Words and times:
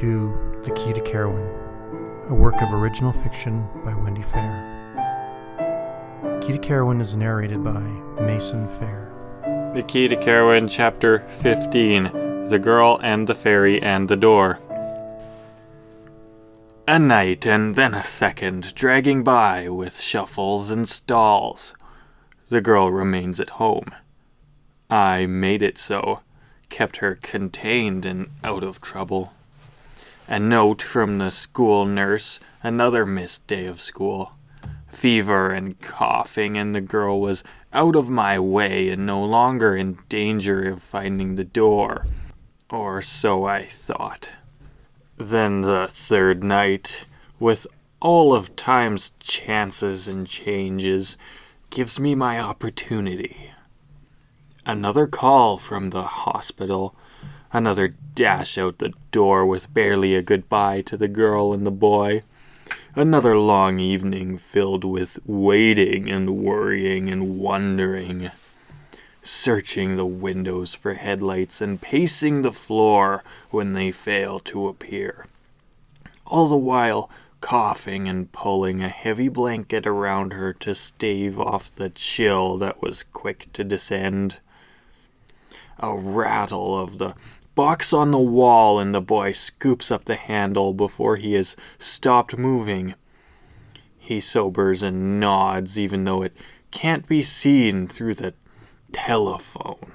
To 0.00 0.60
The 0.64 0.70
Key 0.70 0.94
to 0.94 1.02
Carowin, 1.02 1.46
a 2.28 2.34
work 2.34 2.62
of 2.62 2.72
original 2.72 3.12
fiction 3.12 3.68
by 3.84 3.94
Wendy 3.94 4.22
Fair. 4.22 4.80
Key 6.40 6.54
to 6.54 6.58
Carowin 6.58 6.98
is 7.00 7.14
narrated 7.14 7.62
by 7.62 7.78
Mason 8.18 8.66
Fair. 8.68 9.12
The 9.74 9.82
Key 9.82 10.08
to 10.08 10.16
Carowin, 10.16 10.66
Chapter 10.66 11.20
15 11.28 12.46
The 12.48 12.58
Girl 12.58 12.98
and 13.02 13.26
the 13.28 13.34
Fairy 13.34 13.82
and 13.82 14.08
the 14.08 14.16
Door. 14.16 14.60
A 16.88 16.98
night 16.98 17.46
and 17.46 17.76
then 17.76 17.92
a 17.92 18.02
second, 18.02 18.74
dragging 18.74 19.22
by 19.22 19.68
with 19.68 20.00
shuffles 20.00 20.70
and 20.70 20.88
stalls. 20.88 21.74
The 22.48 22.62
girl 22.62 22.90
remains 22.90 23.40
at 23.40 23.50
home. 23.50 23.92
I 24.88 25.26
made 25.26 25.62
it 25.62 25.76
so, 25.76 26.20
kept 26.70 26.96
her 26.96 27.14
contained 27.16 28.06
and 28.06 28.30
out 28.42 28.64
of 28.64 28.80
trouble. 28.80 29.34
A 30.32 30.40
note 30.40 30.80
from 30.80 31.18
the 31.18 31.30
school 31.30 31.84
nurse, 31.84 32.40
another 32.62 33.04
missed 33.04 33.46
day 33.46 33.66
of 33.66 33.82
school. 33.82 34.32
Fever 34.88 35.50
and 35.50 35.78
coughing, 35.82 36.56
and 36.56 36.74
the 36.74 36.80
girl 36.80 37.20
was 37.20 37.44
out 37.70 37.94
of 37.94 38.08
my 38.08 38.38
way 38.38 38.88
and 38.88 39.04
no 39.04 39.22
longer 39.22 39.76
in 39.76 39.98
danger 40.08 40.70
of 40.70 40.82
finding 40.82 41.34
the 41.34 41.44
door. 41.44 42.06
Or 42.70 43.02
so 43.02 43.44
I 43.44 43.66
thought. 43.66 44.32
Then 45.18 45.60
the 45.60 45.86
third 45.90 46.42
night, 46.42 47.04
with 47.38 47.66
all 48.00 48.32
of 48.32 48.56
time's 48.56 49.12
chances 49.20 50.08
and 50.08 50.26
changes, 50.26 51.18
gives 51.68 52.00
me 52.00 52.14
my 52.14 52.40
opportunity. 52.40 53.50
Another 54.64 55.06
call 55.06 55.58
from 55.58 55.90
the 55.90 56.04
hospital. 56.04 56.96
Another 57.54 57.94
dash 58.14 58.56
out 58.56 58.78
the 58.78 58.94
door 59.10 59.44
with 59.44 59.74
barely 59.74 60.14
a 60.14 60.22
goodbye 60.22 60.80
to 60.82 60.96
the 60.96 61.08
girl 61.08 61.52
and 61.52 61.66
the 61.66 61.70
boy. 61.70 62.22
Another 62.94 63.36
long 63.36 63.78
evening 63.78 64.38
filled 64.38 64.84
with 64.84 65.18
waiting 65.26 66.10
and 66.10 66.38
worrying 66.38 67.10
and 67.10 67.38
wondering. 67.38 68.30
Searching 69.22 69.96
the 69.96 70.06
windows 70.06 70.74
for 70.74 70.94
headlights 70.94 71.60
and 71.60 71.80
pacing 71.80 72.40
the 72.40 72.52
floor 72.52 73.22
when 73.50 73.74
they 73.74 73.90
fail 73.90 74.40
to 74.40 74.66
appear. 74.66 75.26
All 76.26 76.46
the 76.46 76.56
while 76.56 77.10
coughing 77.42 78.08
and 78.08 78.32
pulling 78.32 78.82
a 78.82 78.88
heavy 78.88 79.28
blanket 79.28 79.86
around 79.86 80.32
her 80.32 80.54
to 80.54 80.74
stave 80.74 81.38
off 81.38 81.70
the 81.70 81.90
chill 81.90 82.56
that 82.58 82.80
was 82.80 83.02
quick 83.02 83.52
to 83.52 83.62
descend 83.62 84.38
a 85.78 85.94
rattle 85.94 86.78
of 86.78 86.98
the 86.98 87.14
box 87.54 87.92
on 87.92 88.10
the 88.10 88.18
wall, 88.18 88.78
and 88.78 88.94
the 88.94 89.00
boy 89.00 89.32
scoops 89.32 89.90
up 89.90 90.04
the 90.04 90.16
handle 90.16 90.72
before 90.72 91.16
he 91.16 91.34
has 91.34 91.56
stopped 91.78 92.36
moving. 92.36 92.94
He 93.98 94.20
sobers 94.20 94.82
and 94.82 95.20
nods, 95.20 95.78
even 95.78 96.04
though 96.04 96.22
it 96.22 96.36
can't 96.70 97.06
be 97.06 97.22
seen 97.22 97.86
through 97.86 98.14
the 98.14 98.34
telephone. 98.92 99.92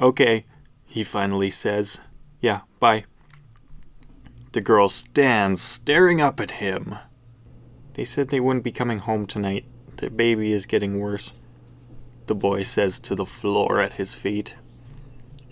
Okay, 0.00 0.46
he 0.84 1.04
finally 1.04 1.50
says. 1.50 2.00
Yeah, 2.40 2.62
bye. 2.80 3.04
The 4.52 4.60
girl 4.60 4.88
stands, 4.88 5.62
staring 5.62 6.20
up 6.20 6.40
at 6.40 6.52
him. 6.52 6.96
They 7.94 8.04
said 8.04 8.28
they 8.28 8.40
wouldn't 8.40 8.64
be 8.64 8.72
coming 8.72 8.98
home 8.98 9.26
tonight. 9.26 9.64
The 9.96 10.10
baby 10.10 10.52
is 10.52 10.66
getting 10.66 10.98
worse 10.98 11.32
the 12.26 12.34
boy 12.34 12.62
says 12.62 13.00
to 13.00 13.14
the 13.14 13.26
floor 13.26 13.80
at 13.80 13.94
his 13.94 14.14
feet. 14.14 14.56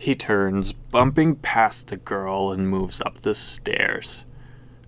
He 0.00 0.14
turns, 0.14 0.72
bumping 0.72 1.36
past 1.36 1.88
the 1.88 1.98
girl, 1.98 2.52
and 2.52 2.70
moves 2.70 3.02
up 3.02 3.20
the 3.20 3.34
stairs. 3.34 4.24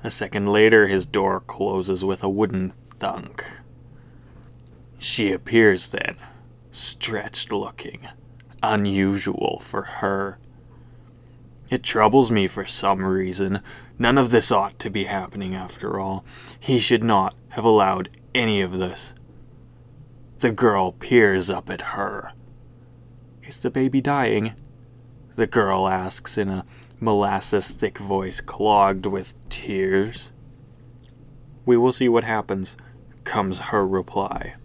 A 0.03 0.11
second 0.11 0.49
later, 0.49 0.87
his 0.87 1.05
door 1.05 1.41
closes 1.41 2.03
with 2.03 2.25
a 2.25 2.31
wooden 2.31 2.71
thunk. 2.71 3.45
She 4.99 5.31
appears 5.31 5.91
then, 5.91 6.17
stretched 6.71 7.53
looking, 7.53 8.09
unusual 8.63 9.59
for 9.61 9.83
her. 9.83 10.39
It 11.69 11.83
troubles 11.83 12.31
me 12.31 12.47
for 12.47 12.65
some 12.65 13.05
reason. 13.05 13.61
None 13.99 14.17
of 14.17 14.31
this 14.31 14.51
ought 14.51 14.79
to 14.79 14.89
be 14.89 15.05
happening 15.05 15.55
after 15.55 16.01
all. 16.01 16.25
He 16.59 16.79
should 16.79 17.05
not 17.05 17.35
have 17.51 17.67
allowed 17.67 18.09
any 18.35 18.63
of 18.63 18.79
this. 18.79 19.13
The 20.39 20.53
girl 20.53 20.93
peers 20.93 21.51
up 21.51 21.69
at 21.69 21.83
her. 21.83 22.33
Is 23.47 23.59
the 23.59 23.69
baby 23.69 24.01
dying? 24.01 24.55
The 25.35 25.47
girl 25.47 25.89
asks 25.89 26.37
in 26.37 26.51
a 26.51 26.67
molasses 27.01 27.71
thick 27.71 27.97
voice 27.97 28.43
clogged 28.43 29.07
with 29.07 29.49
tears. 29.49 30.31
We 31.65 31.79
will 31.79 31.93
see 31.93 32.09
what 32.09 32.25
happens, 32.25 32.77
comes 33.25 33.61
her 33.71 33.87
reply. 33.87 34.57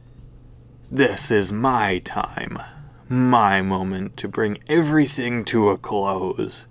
This 0.92 1.32
is 1.32 1.54
my 1.54 2.00
time, 2.00 2.60
my 3.08 3.62
moment 3.62 4.18
to 4.18 4.28
bring 4.28 4.58
everything 4.68 5.46
to 5.46 5.70
a 5.70 5.78
close, 5.78 6.68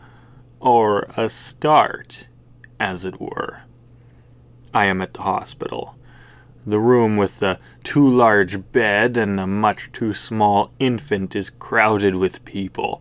or 0.61 1.09
a 1.17 1.31
start, 1.31 2.29
as 2.79 3.07
it 3.07 3.19
were. 3.19 3.63
I 4.75 4.87
am 4.87 5.01
at 5.01 5.15
the 5.15 5.23
hospital. 5.23 5.97
The 6.67 6.81
room 6.81 7.17
with 7.17 7.39
the 7.39 7.59
too 7.83 8.07
large 8.07 8.73
bed 8.73 9.17
and 9.17 9.41
a 9.41 9.47
much 9.47 9.91
too 9.93 10.13
small 10.13 10.73
infant 10.79 11.35
is 11.35 11.49
crowded 11.49 12.17
with 12.17 12.45
people 12.45 13.01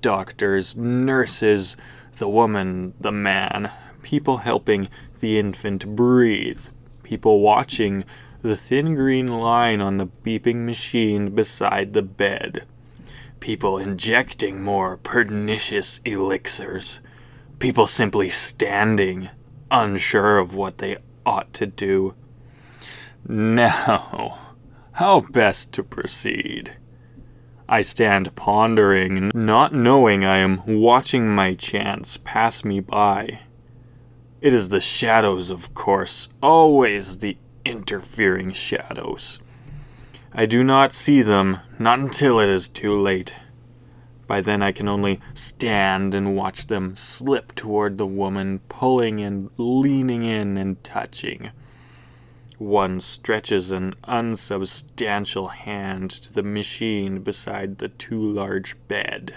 doctors, 0.00 0.76
nurses, 0.76 1.76
the 2.18 2.28
woman, 2.28 2.94
the 3.00 3.12
man, 3.12 3.70
people 4.02 4.38
helping 4.38 4.88
the 5.20 5.38
infant 5.38 5.96
breathe, 5.96 6.66
people 7.02 7.40
watching 7.40 8.04
the 8.42 8.56
thin 8.56 8.94
green 8.94 9.26
line 9.26 9.80
on 9.80 9.98
the 9.98 10.06
beeping 10.06 10.64
machine 10.64 11.34
beside 11.34 11.92
the 11.92 12.02
bed, 12.02 12.64
people 13.40 13.78
injecting 13.78 14.62
more 14.62 14.96
pernicious 14.98 16.00
elixirs, 16.04 17.00
people 17.58 17.86
simply 17.86 18.30
standing, 18.30 19.28
unsure 19.70 20.38
of 20.38 20.54
what 20.54 20.78
they 20.78 20.96
ought 21.26 21.52
to 21.52 21.66
do. 21.66 22.14
Now, 23.26 24.38
how 24.92 25.20
best 25.20 25.72
to 25.72 25.82
proceed? 25.82 26.76
I 27.70 27.82
stand 27.82 28.34
pondering, 28.34 29.30
not 29.34 29.74
knowing 29.74 30.24
I 30.24 30.38
am 30.38 30.62
watching 30.64 31.28
my 31.28 31.52
chance 31.52 32.16
pass 32.16 32.64
me 32.64 32.80
by. 32.80 33.40
It 34.40 34.54
is 34.54 34.70
the 34.70 34.80
shadows, 34.80 35.50
of 35.50 35.74
course, 35.74 36.30
always 36.42 37.18
the 37.18 37.36
interfering 37.66 38.52
shadows. 38.52 39.38
I 40.32 40.46
do 40.46 40.64
not 40.64 40.92
see 40.92 41.20
them, 41.20 41.58
not 41.78 41.98
until 41.98 42.40
it 42.40 42.48
is 42.48 42.70
too 42.70 42.98
late. 42.98 43.34
By 44.26 44.40
then 44.40 44.62
I 44.62 44.72
can 44.72 44.88
only 44.88 45.20
stand 45.34 46.14
and 46.14 46.34
watch 46.34 46.68
them 46.68 46.96
slip 46.96 47.54
toward 47.54 47.98
the 47.98 48.06
woman, 48.06 48.60
pulling 48.70 49.20
and 49.20 49.50
leaning 49.58 50.24
in 50.24 50.56
and 50.56 50.82
touching. 50.82 51.50
One 52.58 52.98
stretches 52.98 53.70
an 53.70 53.94
unsubstantial 54.04 55.48
hand 55.48 56.10
to 56.10 56.32
the 56.32 56.42
machine 56.42 57.22
beside 57.22 57.78
the 57.78 57.88
too 57.88 58.20
large 58.20 58.76
bed. 58.88 59.36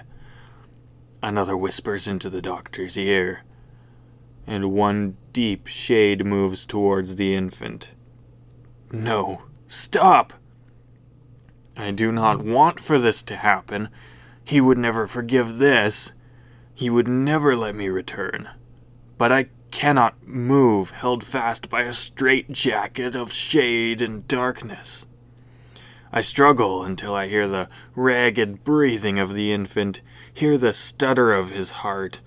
Another 1.21 1.55
whispers 1.55 2.07
into 2.07 2.31
the 2.31 2.41
doctor's 2.41 2.97
ear, 2.97 3.43
and 4.47 4.71
one 4.71 5.17
deep 5.33 5.67
shade 5.67 6.25
moves 6.25 6.65
towards 6.65 7.15
the 7.15 7.35
infant. 7.35 7.91
No, 8.91 9.43
stop! 9.67 10.33
I 11.77 11.91
do 11.91 12.11
not 12.11 12.43
want 12.43 12.79
for 12.79 12.99
this 12.99 13.21
to 13.23 13.35
happen. 13.35 13.89
He 14.43 14.59
would 14.59 14.79
never 14.79 15.05
forgive 15.05 15.59
this. 15.59 16.13
He 16.73 16.89
would 16.89 17.07
never 17.07 17.55
let 17.55 17.75
me 17.75 17.87
return. 17.87 18.49
But 19.19 19.31
I 19.31 19.49
cannot 19.71 20.27
move, 20.27 20.91
held 20.91 21.23
fast 21.23 21.69
by 21.69 21.83
a 21.83 21.93
straitjacket 21.93 23.15
of 23.15 23.31
shade 23.31 24.01
and 24.01 24.27
darkness. 24.27 25.05
I 26.11 26.21
struggle 26.21 26.83
until 26.83 27.15
I 27.15 27.27
hear 27.27 27.47
the 27.47 27.69
ragged 27.95 28.63
breathing 28.65 29.17
of 29.17 29.33
the 29.33 29.53
infant, 29.53 30.01
hear 30.33 30.57
the 30.57 30.73
stutter 30.73 31.33
of 31.33 31.51
his 31.51 31.71
heart, 31.71 32.19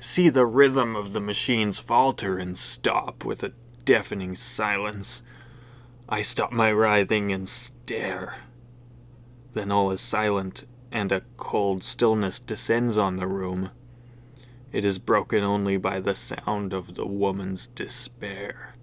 see 0.00 0.28
the 0.28 0.46
rhythm 0.46 0.96
of 0.96 1.12
the 1.12 1.20
machines 1.20 1.78
falter 1.78 2.38
and 2.38 2.58
stop 2.58 3.24
with 3.24 3.44
a 3.44 3.52
deafening 3.84 4.34
silence. 4.34 5.22
I 6.08 6.22
stop 6.22 6.50
my 6.50 6.72
writhing 6.72 7.32
and 7.32 7.48
stare. 7.48 8.34
Then 9.54 9.70
all 9.70 9.90
is 9.90 10.00
silent, 10.00 10.64
and 10.90 11.12
a 11.12 11.22
cold 11.36 11.82
stillness 11.82 12.40
descends 12.40 12.98
on 12.98 13.16
the 13.16 13.26
room. 13.26 13.70
It 14.72 14.84
is 14.84 14.98
broken 14.98 15.42
only 15.42 15.76
by 15.76 16.00
the 16.00 16.14
sound 16.14 16.72
of 16.72 16.94
the 16.94 17.06
woman's 17.06 17.68
despair. 17.68 18.74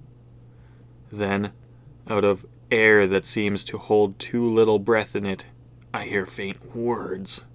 Then, 1.12 1.52
out 2.08 2.24
of 2.24 2.46
air 2.72 3.08
that 3.08 3.26
seems 3.26 3.64
to 3.66 3.78
hold 3.78 4.18
too 4.20 4.48
little 4.48 4.80
breath 4.80 5.16
in 5.16 5.26
it, 5.26 5.46
I 5.94 6.04
hear 6.06 6.26
faint 6.26 6.76
words. 6.76 7.46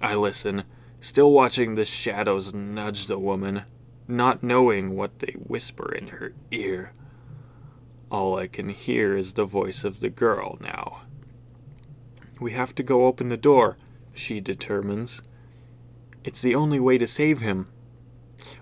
I 0.00 0.14
listen, 0.14 0.64
Still 1.02 1.32
watching 1.32 1.74
the 1.74 1.84
shadows 1.84 2.54
nudge 2.54 3.08
the 3.08 3.18
woman, 3.18 3.64
not 4.06 4.44
knowing 4.44 4.94
what 4.94 5.18
they 5.18 5.32
whisper 5.32 5.92
in 5.92 6.06
her 6.06 6.32
ear. 6.52 6.92
All 8.08 8.38
I 8.38 8.46
can 8.46 8.68
hear 8.68 9.16
is 9.16 9.32
the 9.32 9.44
voice 9.44 9.82
of 9.82 9.98
the 9.98 10.10
girl 10.10 10.58
now. 10.60 11.02
We 12.40 12.52
have 12.52 12.72
to 12.76 12.84
go 12.84 13.06
open 13.06 13.30
the 13.30 13.36
door, 13.36 13.78
she 14.14 14.40
determines. 14.40 15.22
It's 16.24 16.40
the 16.40 16.54
only 16.54 16.78
way 16.78 16.98
to 16.98 17.06
save 17.06 17.40
him. 17.40 17.68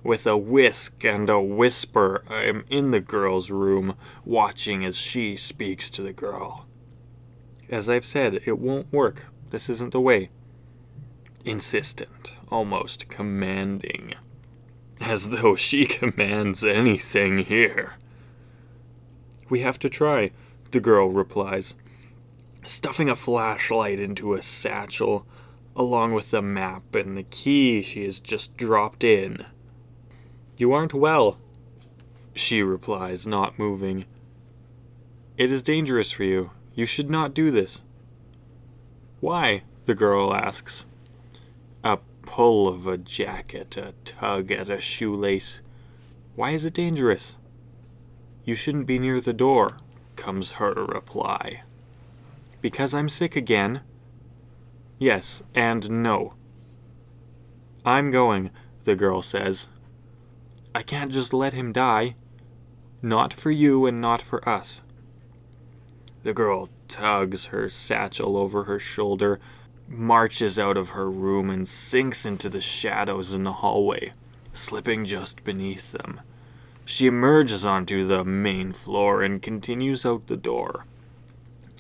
With 0.03 0.27
a 0.27 0.37
whisk 0.37 1.05
and 1.05 1.29
a 1.29 1.41
whisper, 1.41 2.25
I 2.29 2.45
am 2.45 2.65
in 2.71 2.91
the 2.91 3.01
girl's 3.01 3.51
room, 3.51 3.97
watching 4.25 4.85
as 4.85 4.97
she 4.97 5.37
speaks 5.37 5.91
to 5.91 6.03
the 6.03 6.13
girl. 6.13 6.67
As 7.69 7.89
I've 7.89 8.05
said, 8.05 8.41
it 8.47 8.59
won't 8.59 8.93
work. 8.93 9.27
This 9.51 9.69
isn't 9.69 9.93
the 9.93 10.01
way. 10.01 10.31
Insistent, 11.45 12.35
almost 12.49 13.09
commanding. 13.09 14.15
As 15.01 15.31
though 15.31 15.57
she 15.57 15.87
commands 15.87 16.65
anything 16.65 17.39
here. 17.39 17.95
We 19.49 19.61
have 19.61 19.79
to 19.81 19.89
try, 19.89 20.31
the 20.71 20.81
girl 20.81 21.11
replies, 21.11 21.75
stuffing 22.65 23.09
a 23.09 23.17
flashlight 23.17 23.99
into 23.99 24.35
a 24.35 24.43
satchel, 24.43 25.27
along 25.77 26.13
with 26.13 26.31
the 26.31 26.43
map 26.43 26.95
and 26.95 27.17
the 27.17 27.23
key 27.23 27.83
she 27.83 28.05
has 28.05 28.21
just 28.21 28.57
dropped 28.57 29.05
in. 29.05 29.45
You 30.57 30.73
aren't 30.73 30.95
well, 30.95 31.39
she 32.35 32.63
replies, 32.63 33.27
not 33.27 33.59
moving. 33.59 34.05
It 35.37 35.51
is 35.51 35.63
dangerous 35.63 36.13
for 36.13 36.25
you. 36.25 36.51
You 36.75 36.87
should 36.87 37.11
not 37.11 37.35
do 37.35 37.51
this. 37.51 37.83
Why? 39.21 39.63
the 39.87 39.95
girl 39.95 40.33
asks. 40.33 40.87
A 41.83 41.99
pull 42.23 42.69
of 42.69 42.87
a 42.87 42.97
jacket, 42.97 43.77
a 43.77 43.95
tug 44.05 44.53
at 44.53 44.69
a 44.69 44.81
shoelace. 44.81 45.63
Why 46.37 46.51
is 46.51 46.65
it 46.65 46.75
dangerous? 46.75 47.37
You 48.45 48.55
shouldn't 48.55 48.87
be 48.87 48.99
near 48.99 49.21
the 49.21 49.33
door, 49.33 49.79
comes 50.17 50.53
her 50.53 50.75
reply. 50.75 51.63
Because 52.61 52.95
I'm 52.95 53.09
sick 53.09 53.35
again. 53.35 53.81
Yes, 55.01 55.43
and 55.55 56.03
no. 56.03 56.35
I'm 57.87 58.11
going, 58.11 58.51
the 58.85 58.95
girl 58.95 59.23
says. 59.23 59.71
I 60.75 60.83
can't 60.83 61.11
just 61.11 61.33
let 61.33 61.55
him 61.55 61.73
die. 61.73 62.17
Not 63.01 63.33
for 63.33 63.51
you 63.51 63.87
and 63.87 64.03
not 64.03 64.21
for 64.21 64.47
us. 64.47 64.83
The 66.23 66.35
girl 66.35 66.69
tugs 66.87 67.47
her 67.47 67.71
satchel 67.71 68.37
over 68.37 68.65
her 68.65 68.79
shoulder, 68.79 69.41
marches 69.89 70.59
out 70.59 70.77
of 70.77 70.91
her 70.91 71.11
room, 71.11 71.49
and 71.49 71.67
sinks 71.67 72.27
into 72.27 72.51
the 72.51 72.61
shadows 72.61 73.33
in 73.33 73.45
the 73.45 73.55
hallway, 73.55 74.13
slipping 74.53 75.07
just 75.07 75.43
beneath 75.45 75.93
them. 75.93 76.21
She 76.85 77.07
emerges 77.07 77.65
onto 77.65 78.05
the 78.05 78.23
main 78.23 78.75
floor 78.75 79.23
and 79.23 79.41
continues 79.41 80.05
out 80.05 80.27
the 80.27 80.37
door. 80.37 80.85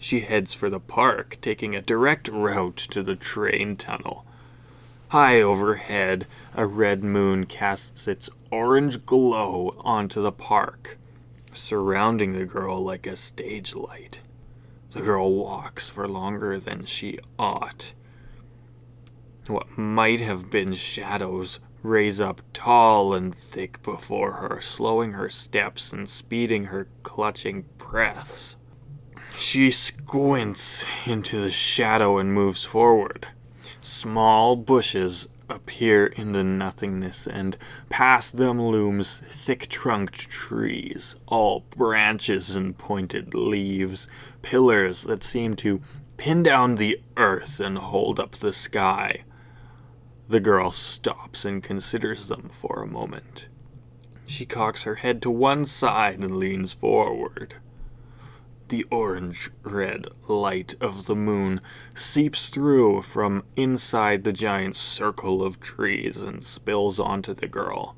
She 0.03 0.21
heads 0.21 0.55
for 0.55 0.71
the 0.71 0.81
park, 0.81 1.37
taking 1.43 1.77
a 1.77 1.83
direct 1.83 2.27
route 2.29 2.79
to 2.79 3.03
the 3.03 3.17
train 3.17 3.77
tunnel. 3.77 4.25
High 5.09 5.43
overhead, 5.43 6.27
a 6.55 6.67
red 6.67 7.05
moon 7.05 7.45
casts 7.45 8.09
its 8.09 8.31
orange 8.51 9.05
glow 9.05 9.77
onto 9.81 10.23
the 10.23 10.33
park, 10.33 10.97
surrounding 11.53 12.33
the 12.33 12.47
girl 12.47 12.83
like 12.83 13.07
a 13.07 13.15
stage 13.15 13.75
light. 13.75 14.21
The 14.93 15.03
girl 15.03 15.35
walks 15.35 15.91
for 15.91 16.09
longer 16.09 16.59
than 16.59 16.87
she 16.87 17.19
ought. 17.39 17.93
What 19.49 19.77
might 19.77 20.21
have 20.21 20.51
been 20.51 20.73
shadows 20.73 21.61
raise 21.83 22.23
up 22.23 22.41
tall 22.55 23.13
and 23.13 23.35
thick 23.35 23.83
before 23.83 24.33
her, 24.33 24.63
slowing 24.63 25.13
her 25.13 25.29
steps 25.29 25.93
and 25.93 26.09
speeding 26.09 26.65
her 26.65 26.89
clutching 27.03 27.67
breaths. 27.77 28.57
She 29.35 29.71
squints 29.71 30.85
into 31.07 31.41
the 31.41 31.51
shadow 31.51 32.19
and 32.19 32.33
moves 32.33 32.65
forward. 32.65 33.29
Small 33.81 34.57
bushes 34.57 35.29
appear 35.49 36.07
in 36.07 36.33
the 36.33 36.45
nothingness, 36.45 37.27
and 37.27 37.57
past 37.89 38.37
them 38.37 38.61
looms 38.61 39.23
thick 39.27 39.69
trunked 39.69 40.29
trees, 40.29 41.17
all 41.27 41.65
branches 41.71 42.55
and 42.55 42.77
pointed 42.77 43.35
leaves, 43.35 44.07
pillars 44.43 45.03
that 45.03 45.25
seem 45.25 45.57
to 45.57 45.81
pin 46.17 46.43
down 46.43 46.77
the 46.77 47.01
earth 47.17 47.61
and 47.61 47.79
hold 47.79 48.21
up 48.21 48.33
the 48.33 48.53
sky. 48.53 49.25
The 50.29 50.41
girl 50.41 50.71
stops 50.71 51.45
and 51.45 51.63
considers 51.63 52.29
them 52.29 52.51
for 52.53 52.83
a 52.83 52.87
moment. 52.87 53.49
She 54.27 54.47
cocks 54.47 54.85
her 54.85 54.97
head 54.97 55.21
to 55.23 55.31
one 55.31 55.65
side 55.65 56.21
and 56.21 56.37
leans 56.37 56.73
forward. 56.73 57.57
The 58.71 58.87
orange 58.89 59.51
red 59.65 60.07
light 60.29 60.77
of 60.81 61.07
the 61.07 61.17
moon 61.17 61.59
seeps 61.93 62.51
through 62.51 63.03
from 63.03 63.43
inside 63.57 64.23
the 64.23 64.33
giant 64.33 64.77
circle 64.77 65.43
of 65.43 65.59
trees 65.59 66.23
and 66.23 66.45
spills 66.45 67.01
onto 67.01 67.35
the 67.35 67.49
girl. 67.49 67.97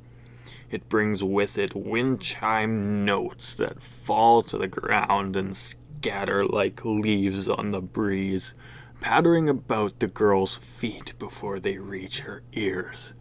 It 0.71 0.89
brings 0.89 1.23
with 1.23 1.59
it 1.59 1.77
wind 1.77 2.23
chime 2.23 3.05
notes 3.05 3.55
that 3.57 3.83
fall 3.83 4.41
to 4.45 4.57
the 4.57 4.67
ground 4.67 5.37
and 5.37 5.55
scatter 5.55 6.47
like 6.47 6.87
leaves 6.87 7.51
on 7.51 7.73
the 7.73 7.83
breeze, 7.83 8.55
pattering 8.99 9.51
about 9.51 9.99
the 9.99 10.07
girl's 10.07 10.57
feet 10.57 11.13
before 11.19 11.61
they 11.61 11.77
reach 11.77 12.21
her 12.21 12.43
ears. 12.55 13.13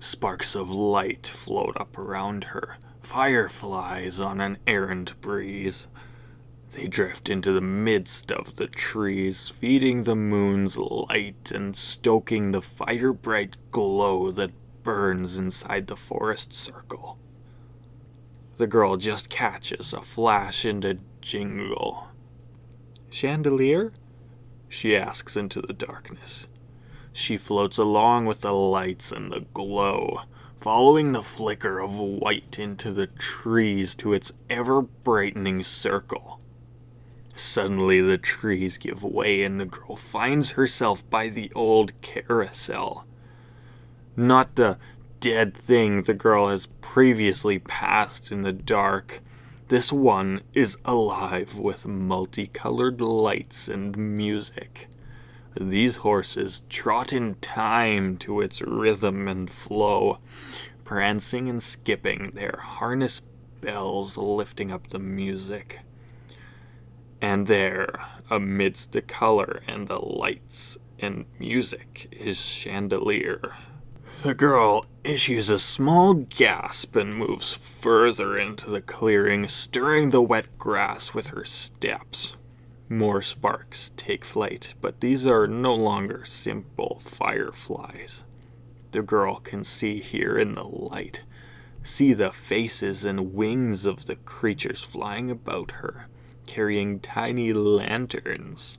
Sparks 0.00 0.54
of 0.54 0.70
light 0.70 1.26
float 1.26 1.76
up 1.78 1.98
around 1.98 2.44
her 2.44 2.78
fireflies 3.02 4.20
on 4.20 4.40
an 4.40 4.58
errant 4.66 5.20
breeze. 5.20 5.88
They 6.72 6.86
drift 6.86 7.28
into 7.28 7.52
the 7.52 7.60
midst 7.60 8.32
of 8.32 8.56
the 8.56 8.66
trees, 8.66 9.48
feeding 9.48 10.04
the 10.04 10.14
moon's 10.14 10.78
light 10.78 11.52
and 11.52 11.76
stoking 11.76 12.50
the 12.50 12.62
fire 12.62 13.12
bright 13.12 13.56
glow 13.70 14.30
that 14.30 14.52
burns 14.82 15.38
inside 15.38 15.86
the 15.86 15.96
forest 15.96 16.52
circle. 16.52 17.18
The 18.56 18.66
girl 18.66 18.96
just 18.96 19.28
catches 19.28 19.92
a 19.92 20.00
flash 20.00 20.64
and 20.64 20.84
a 20.84 20.96
jingle. 21.20 22.08
Chandelier? 23.10 23.92
She 24.68 24.96
asks 24.96 25.36
into 25.36 25.60
the 25.60 25.74
darkness. 25.74 26.46
She 27.12 27.36
floats 27.36 27.76
along 27.76 28.24
with 28.24 28.40
the 28.40 28.54
lights 28.54 29.12
and 29.12 29.30
the 29.30 29.44
glow 29.52 30.22
following 30.62 31.10
the 31.10 31.22
flicker 31.24 31.80
of 31.80 31.98
white 31.98 32.56
into 32.56 32.92
the 32.92 33.08
trees 33.08 33.96
to 33.96 34.12
its 34.12 34.32
ever 34.48 34.80
brightening 34.80 35.60
circle. 35.60 36.40
Suddenly, 37.34 38.00
the 38.00 38.16
trees 38.16 38.78
give 38.78 39.02
way, 39.02 39.42
and 39.42 39.58
the 39.58 39.64
girl 39.64 39.96
finds 39.96 40.52
herself 40.52 41.08
by 41.10 41.28
the 41.28 41.50
old 41.56 42.00
carousel. 42.00 43.04
Not 44.16 44.54
the 44.54 44.78
dead 45.18 45.52
thing 45.56 46.02
the 46.02 46.14
girl 46.14 46.48
has 46.48 46.68
previously 46.80 47.58
passed 47.58 48.30
in 48.30 48.42
the 48.42 48.52
dark. 48.52 49.20
This 49.66 49.92
one 49.92 50.42
is 50.54 50.78
alive 50.84 51.58
with 51.58 51.88
multicolored 51.88 53.00
lights 53.00 53.66
and 53.66 53.96
music. 53.96 54.86
These 55.60 55.98
horses 55.98 56.62
trot 56.68 57.12
in 57.12 57.34
time 57.36 58.16
to 58.18 58.40
its 58.40 58.62
rhythm 58.62 59.28
and 59.28 59.50
flow, 59.50 60.18
prancing 60.84 61.48
and 61.48 61.62
skipping, 61.62 62.32
their 62.34 62.58
harness 62.58 63.20
bells 63.60 64.16
lifting 64.16 64.70
up 64.70 64.88
the 64.88 64.98
music. 64.98 65.80
And 67.20 67.46
there, 67.46 68.00
amidst 68.30 68.92
the 68.92 69.02
color 69.02 69.62
and 69.66 69.86
the 69.86 69.98
lights 69.98 70.78
and 70.98 71.26
music, 71.38 72.08
is 72.10 72.40
Chandelier. 72.40 73.54
The 74.22 74.34
girl 74.34 74.84
issues 75.04 75.50
a 75.50 75.58
small 75.58 76.14
gasp 76.14 76.96
and 76.96 77.16
moves 77.16 77.52
further 77.52 78.38
into 78.38 78.70
the 78.70 78.80
clearing, 78.80 79.48
stirring 79.48 80.10
the 80.10 80.22
wet 80.22 80.58
grass 80.58 81.12
with 81.12 81.28
her 81.28 81.44
steps. 81.44 82.36
More 82.92 83.22
sparks 83.22 83.90
take 83.96 84.22
flight, 84.22 84.74
but 84.82 85.00
these 85.00 85.26
are 85.26 85.46
no 85.46 85.74
longer 85.74 86.26
simple 86.26 86.98
fireflies. 87.00 88.24
The 88.90 89.00
girl 89.00 89.36
can 89.36 89.64
see 89.64 89.98
here 89.98 90.36
in 90.36 90.52
the 90.52 90.64
light, 90.64 91.22
see 91.82 92.12
the 92.12 92.32
faces 92.32 93.06
and 93.06 93.32
wings 93.32 93.86
of 93.86 94.04
the 94.04 94.16
creatures 94.16 94.82
flying 94.82 95.30
about 95.30 95.70
her, 95.70 96.08
carrying 96.46 97.00
tiny 97.00 97.54
lanterns. 97.54 98.76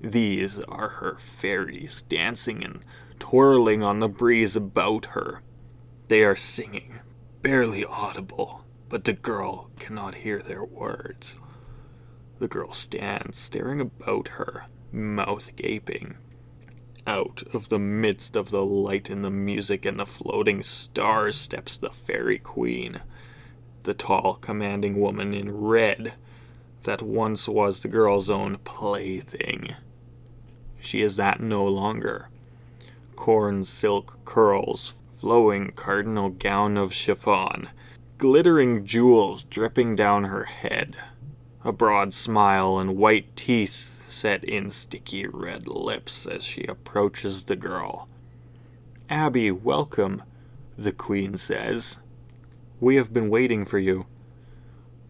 These 0.00 0.60
are 0.60 0.88
her 0.88 1.16
fairies 1.18 2.02
dancing 2.02 2.62
and 2.62 2.84
twirling 3.18 3.82
on 3.82 3.98
the 3.98 4.08
breeze 4.08 4.54
about 4.54 5.06
her. 5.06 5.42
They 6.06 6.22
are 6.22 6.36
singing, 6.36 7.00
barely 7.42 7.84
audible, 7.84 8.64
but 8.88 9.02
the 9.02 9.14
girl 9.14 9.72
cannot 9.80 10.14
hear 10.14 10.40
their 10.40 10.64
words. 10.64 11.40
The 12.38 12.48
girl 12.48 12.72
stands, 12.72 13.38
staring 13.38 13.80
about 13.80 14.28
her, 14.28 14.66
mouth 14.92 15.54
gaping. 15.56 16.16
out 17.06 17.42
of 17.54 17.68
the 17.68 17.78
midst 17.78 18.34
of 18.34 18.50
the 18.50 18.64
light 18.64 19.08
and 19.08 19.24
the 19.24 19.30
music 19.30 19.84
and 19.84 19.98
the 19.98 20.06
floating 20.06 20.62
stars 20.62 21.36
steps 21.36 21.78
the 21.78 21.90
fairy 21.90 22.38
queen, 22.38 23.00
the 23.84 23.94
tall, 23.94 24.34
commanding 24.34 24.98
woman 24.98 25.32
in 25.32 25.50
red 25.56 26.14
that 26.82 27.02
once 27.02 27.48
was 27.48 27.82
the 27.82 27.88
girl's 27.88 28.28
own 28.30 28.56
plaything. 28.64 29.74
She 30.80 31.00
is 31.02 31.16
that 31.16 31.40
no 31.40 31.64
longer. 31.64 32.28
Corn 33.14 33.64
silk 33.64 34.24
curls, 34.24 35.02
flowing 35.14 35.72
cardinal 35.72 36.30
gown 36.30 36.76
of 36.76 36.92
chiffon, 36.92 37.68
glittering 38.18 38.84
jewels 38.84 39.44
dripping 39.44 39.96
down 39.96 40.24
her 40.24 40.44
head, 40.44 40.96
a 41.66 41.72
broad 41.72 42.14
smile 42.14 42.78
and 42.78 42.96
white 42.96 43.34
teeth 43.34 44.04
set 44.06 44.44
in 44.44 44.70
sticky 44.70 45.26
red 45.26 45.66
lips 45.66 46.24
as 46.24 46.44
she 46.44 46.62
approaches 46.62 47.42
the 47.42 47.56
girl. 47.56 48.08
Abby, 49.10 49.50
welcome, 49.50 50.22
the 50.78 50.92
queen 50.92 51.36
says. 51.36 51.98
We 52.78 52.94
have 52.94 53.12
been 53.12 53.28
waiting 53.28 53.64
for 53.64 53.80
you. 53.80 54.06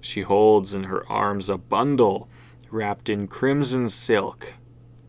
She 0.01 0.23
holds 0.23 0.75
in 0.75 0.85
her 0.85 1.07
arms 1.13 1.51
a 1.51 1.59
bundle 1.59 2.27
wrapped 2.71 3.11
in 3.11 3.29
crimson 3.29 3.91
silk, 3.91 4.55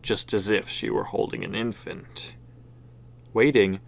just 0.02 0.34
as 0.34 0.50
if 0.50 0.68
she 0.68 0.90
were 0.90 1.04
holding 1.04 1.44
an 1.44 1.54
infant. 1.54 2.36
Waiting, 3.32 3.80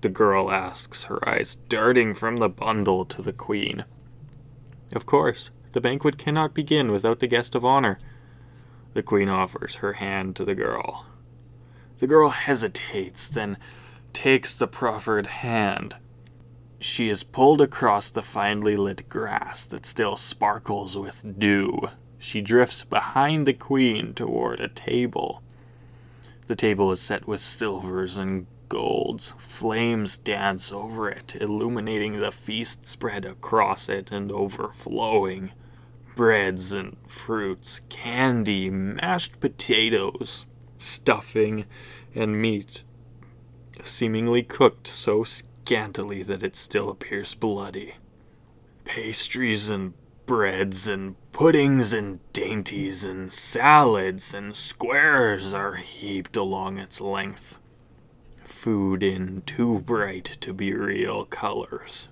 the 0.00 0.10
girl 0.10 0.48
asks, 0.48 1.06
her 1.06 1.28
eyes 1.28 1.56
darting 1.56 2.14
from 2.14 2.36
the 2.36 2.48
bundle 2.48 3.04
to 3.06 3.20
the 3.20 3.32
queen. 3.32 3.84
Of 4.92 5.06
course, 5.06 5.50
the 5.72 5.80
banquet 5.80 6.18
cannot 6.18 6.54
begin 6.54 6.90
without 6.90 7.20
the 7.20 7.26
guest 7.26 7.54
of 7.54 7.64
honor. 7.64 7.98
The 8.94 9.02
queen 9.02 9.28
offers 9.28 9.76
her 9.76 9.94
hand 9.94 10.34
to 10.36 10.44
the 10.44 10.54
girl. 10.54 11.06
The 11.98 12.06
girl 12.06 12.30
hesitates, 12.30 13.28
then 13.28 13.56
takes 14.12 14.56
the 14.56 14.66
proffered 14.66 15.26
hand. 15.26 15.96
She 16.80 17.08
is 17.08 17.22
pulled 17.22 17.60
across 17.60 18.10
the 18.10 18.22
finely 18.22 18.74
lit 18.74 19.08
grass 19.08 19.66
that 19.66 19.84
still 19.84 20.16
sparkles 20.16 20.96
with 20.96 21.38
dew. 21.38 21.90
She 22.18 22.40
drifts 22.40 22.84
behind 22.84 23.46
the 23.46 23.52
queen 23.52 24.14
toward 24.14 24.60
a 24.60 24.68
table. 24.68 25.42
The 26.46 26.56
table 26.56 26.90
is 26.90 27.00
set 27.00 27.28
with 27.28 27.40
silvers 27.40 28.16
and 28.16 28.46
golds. 28.70 29.34
Flames 29.36 30.16
dance 30.16 30.72
over 30.72 31.10
it, 31.10 31.36
illuminating 31.38 32.18
the 32.20 32.32
feast 32.32 32.86
spread 32.86 33.26
across 33.26 33.90
it 33.90 34.10
and 34.10 34.32
overflowing 34.32 35.52
breads 36.16 36.72
and 36.72 36.96
fruits, 37.06 37.80
candy, 37.88 38.70
mashed 38.70 39.38
potatoes, 39.40 40.46
stuffing, 40.78 41.64
and 42.14 42.40
meat, 42.40 42.82
seemingly 43.82 44.42
cooked 44.42 44.86
so 44.86 45.24
scantily 45.24 46.22
that 46.22 46.42
it 46.42 46.56
still 46.56 46.90
appears 46.90 47.34
bloody. 47.34 47.94
Pastries 48.84 49.68
and 49.68 49.94
breads 50.26 50.86
and 50.88 51.16
puddings 51.32 51.92
and 51.92 52.20
dainties 52.32 53.04
and 53.04 53.32
salads 53.32 54.34
and 54.34 54.54
squares 54.54 55.54
are 55.54 55.76
heaped 55.76 56.36
along 56.36 56.78
its 56.78 57.00
length. 57.00 57.59
Food 58.60 59.02
in 59.02 59.40
too 59.46 59.78
bright 59.78 60.36
to 60.42 60.52
be 60.52 60.74
real 60.74 61.24
colors 61.24 62.10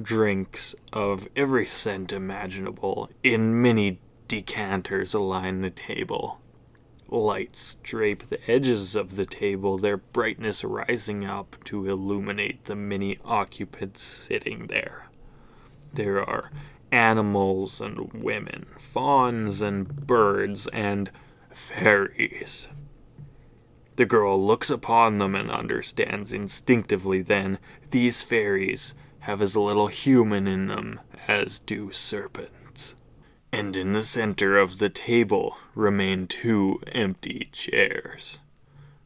drinks 0.00 0.74
of 0.94 1.28
every 1.36 1.66
scent 1.66 2.10
imaginable 2.10 3.10
in 3.22 3.60
many 3.60 4.00
decanters 4.28 5.14
line 5.14 5.60
the 5.60 5.68
table. 5.68 6.40
Lights 7.10 7.76
drape 7.82 8.30
the 8.30 8.50
edges 8.50 8.96
of 8.96 9.16
the 9.16 9.26
table, 9.26 9.76
their 9.76 9.98
brightness 9.98 10.64
rising 10.64 11.26
up 11.26 11.62
to 11.64 11.86
illuminate 11.86 12.64
the 12.64 12.74
many 12.74 13.18
occupants 13.22 14.00
sitting 14.00 14.68
there. 14.68 15.10
There 15.92 16.26
are 16.26 16.50
animals 16.90 17.82
and 17.82 18.10
women, 18.10 18.64
fawns 18.78 19.60
and 19.60 20.06
birds, 20.06 20.66
and 20.68 21.10
fairies. 21.52 22.70
The 23.96 24.06
girl 24.06 24.44
looks 24.44 24.70
upon 24.70 25.18
them 25.18 25.34
and 25.34 25.50
understands 25.50 26.32
instinctively 26.32 27.22
then 27.22 27.58
these 27.90 28.22
fairies 28.22 28.94
have 29.20 29.40
as 29.40 29.56
little 29.56 29.86
human 29.86 30.46
in 30.46 30.68
them 30.68 31.00
as 31.26 31.58
do 31.58 31.90
serpents. 31.90 32.94
And 33.50 33.74
in 33.74 33.92
the 33.92 34.02
center 34.02 34.58
of 34.58 34.78
the 34.78 34.90
table 34.90 35.56
remain 35.74 36.26
two 36.26 36.80
empty 36.92 37.48
chairs. 37.52 38.38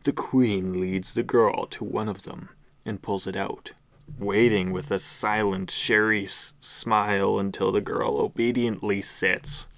The 0.02 0.12
queen 0.12 0.80
leads 0.80 1.14
the 1.14 1.22
girl 1.22 1.66
to 1.66 1.84
one 1.84 2.08
of 2.08 2.24
them 2.24 2.48
and 2.84 3.00
pulls 3.00 3.28
it 3.28 3.36
out, 3.36 3.72
waiting 4.18 4.72
with 4.72 4.90
a 4.90 4.98
silent, 4.98 5.70
sherry 5.70 6.26
smile 6.26 7.38
until 7.38 7.70
the 7.70 7.80
girl 7.80 8.16
obediently 8.16 9.02
sits. 9.02 9.68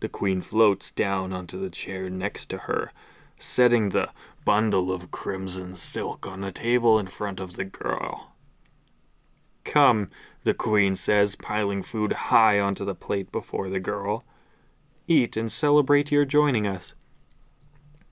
The 0.00 0.08
queen 0.08 0.40
floats 0.40 0.90
down 0.90 1.32
onto 1.32 1.60
the 1.60 1.70
chair 1.70 2.08
next 2.08 2.46
to 2.46 2.58
her, 2.58 2.90
setting 3.38 3.90
the 3.90 4.10
bundle 4.44 4.92
of 4.92 5.10
crimson 5.10 5.74
silk 5.74 6.26
on 6.26 6.40
the 6.40 6.52
table 6.52 6.98
in 6.98 7.06
front 7.06 7.40
of 7.40 7.56
the 7.56 7.64
girl. 7.64 8.32
Come, 9.64 10.08
the 10.44 10.54
queen 10.54 10.94
says, 10.94 11.36
piling 11.36 11.82
food 11.82 12.12
high 12.12 12.60
onto 12.60 12.84
the 12.84 12.94
plate 12.94 13.32
before 13.32 13.70
the 13.70 13.80
girl. 13.80 14.24
Eat 15.08 15.36
and 15.36 15.50
celebrate 15.50 16.12
your 16.12 16.24
joining 16.24 16.66
us. 16.66 16.94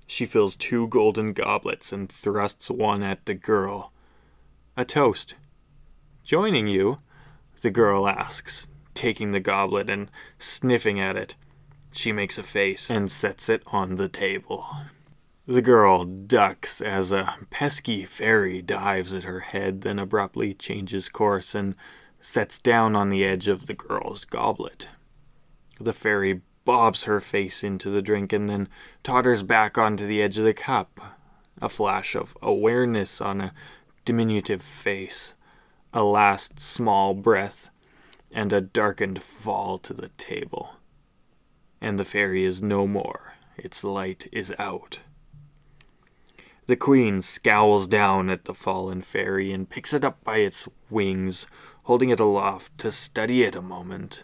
She 0.06 0.26
fills 0.26 0.56
two 0.56 0.88
golden 0.88 1.32
goblets 1.32 1.92
and 1.92 2.10
thrusts 2.10 2.70
one 2.70 3.02
at 3.02 3.24
the 3.26 3.34
girl. 3.34 3.92
A 4.76 4.84
toast. 4.84 5.36
Joining 6.22 6.66
you? 6.66 6.98
The 7.60 7.70
girl 7.70 8.08
asks, 8.08 8.68
taking 8.94 9.32
the 9.32 9.40
goblet 9.40 9.88
and 9.88 10.10
sniffing 10.38 10.98
at 10.98 11.16
it. 11.16 11.34
She 11.92 12.12
makes 12.12 12.38
a 12.38 12.42
face 12.42 12.90
and 12.90 13.10
sets 13.10 13.48
it 13.48 13.62
on 13.66 13.96
the 13.96 14.08
table. 14.08 14.66
The 15.46 15.62
girl 15.62 16.04
ducks 16.04 16.80
as 16.80 17.10
a 17.10 17.36
pesky 17.50 18.04
fairy 18.04 18.62
dives 18.62 19.12
at 19.12 19.24
her 19.24 19.40
head, 19.40 19.80
then 19.80 19.98
abruptly 19.98 20.54
changes 20.54 21.08
course 21.08 21.56
and 21.56 21.74
sets 22.20 22.60
down 22.60 22.94
on 22.94 23.08
the 23.08 23.24
edge 23.24 23.48
of 23.48 23.66
the 23.66 23.74
girl's 23.74 24.24
goblet. 24.24 24.88
The 25.80 25.92
fairy 25.92 26.42
bobs 26.64 27.04
her 27.04 27.18
face 27.18 27.64
into 27.64 27.90
the 27.90 28.02
drink 28.02 28.32
and 28.32 28.48
then 28.48 28.68
totters 29.02 29.42
back 29.42 29.76
onto 29.76 30.06
the 30.06 30.22
edge 30.22 30.38
of 30.38 30.44
the 30.44 30.54
cup. 30.54 31.00
A 31.60 31.68
flash 31.68 32.14
of 32.14 32.36
awareness 32.40 33.20
on 33.20 33.40
a 33.40 33.52
diminutive 34.04 34.62
face, 34.62 35.34
a 35.92 36.04
last 36.04 36.60
small 36.60 37.14
breath, 37.14 37.68
and 38.30 38.52
a 38.52 38.60
darkened 38.60 39.24
fall 39.24 39.78
to 39.78 39.92
the 39.92 40.08
table. 40.10 40.76
And 41.80 41.98
the 41.98 42.04
fairy 42.04 42.44
is 42.44 42.62
no 42.62 42.86
more. 42.86 43.34
Its 43.56 43.82
light 43.82 44.28
is 44.30 44.54
out. 44.56 45.00
The 46.66 46.76
queen 46.76 47.20
scowls 47.22 47.88
down 47.88 48.30
at 48.30 48.44
the 48.44 48.54
fallen 48.54 49.02
fairy 49.02 49.52
and 49.52 49.68
picks 49.68 49.92
it 49.92 50.04
up 50.04 50.22
by 50.22 50.38
its 50.38 50.68
wings, 50.90 51.48
holding 51.84 52.10
it 52.10 52.20
aloft 52.20 52.78
to 52.78 52.92
study 52.92 53.42
it 53.42 53.56
a 53.56 53.62
moment. 53.62 54.22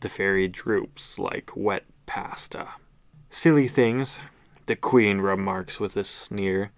The 0.00 0.08
fairy 0.08 0.46
droops 0.46 1.18
like 1.18 1.50
wet 1.56 1.84
pasta. 2.06 2.68
Silly 3.30 3.66
things, 3.66 4.20
the 4.66 4.76
queen 4.76 5.18
remarks 5.18 5.80
with 5.80 5.96
a 5.96 6.04
sneer. 6.04 6.70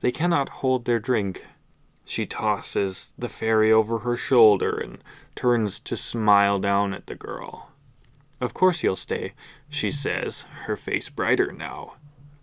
They 0.00 0.12
cannot 0.12 0.48
hold 0.48 0.84
their 0.84 1.00
drink. 1.00 1.44
She 2.04 2.24
tosses 2.24 3.12
the 3.18 3.28
fairy 3.28 3.72
over 3.72 4.00
her 4.00 4.16
shoulder 4.16 4.76
and 4.76 5.02
turns 5.34 5.80
to 5.80 5.96
smile 5.96 6.60
down 6.60 6.94
at 6.94 7.06
the 7.06 7.14
girl. 7.16 7.70
Of 8.40 8.54
course 8.54 8.82
you'll 8.82 8.96
stay, 8.96 9.34
she 9.68 9.90
says, 9.90 10.42
her 10.66 10.76
face 10.76 11.08
brighter 11.08 11.52
now. 11.52 11.94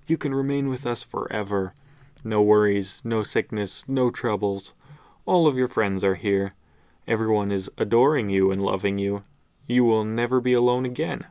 You 0.09 0.17
can 0.17 0.33
remain 0.33 0.69
with 0.69 0.87
us 0.87 1.03
forever. 1.03 1.75
No 2.23 2.41
worries, 2.41 3.03
no 3.05 3.21
sickness, 3.21 3.87
no 3.87 4.09
troubles. 4.09 4.73
All 5.27 5.45
of 5.45 5.55
your 5.55 5.67
friends 5.67 6.03
are 6.03 6.15
here. 6.15 6.53
Everyone 7.07 7.51
is 7.51 7.69
adoring 7.77 8.27
you 8.27 8.49
and 8.49 8.59
loving 8.59 8.97
you. 8.97 9.21
You 9.67 9.85
will 9.85 10.03
never 10.03 10.41
be 10.41 10.53
alone 10.53 10.83
again. 10.83 11.27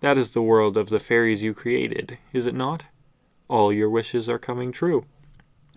That 0.00 0.18
is 0.18 0.34
the 0.34 0.42
world 0.42 0.76
of 0.76 0.90
the 0.90 1.00
fairies 1.00 1.42
you 1.42 1.54
created, 1.54 2.18
is 2.30 2.46
it 2.46 2.54
not? 2.54 2.84
All 3.48 3.72
your 3.72 3.88
wishes 3.88 4.28
are 4.28 4.38
coming 4.38 4.70
true. 4.70 5.06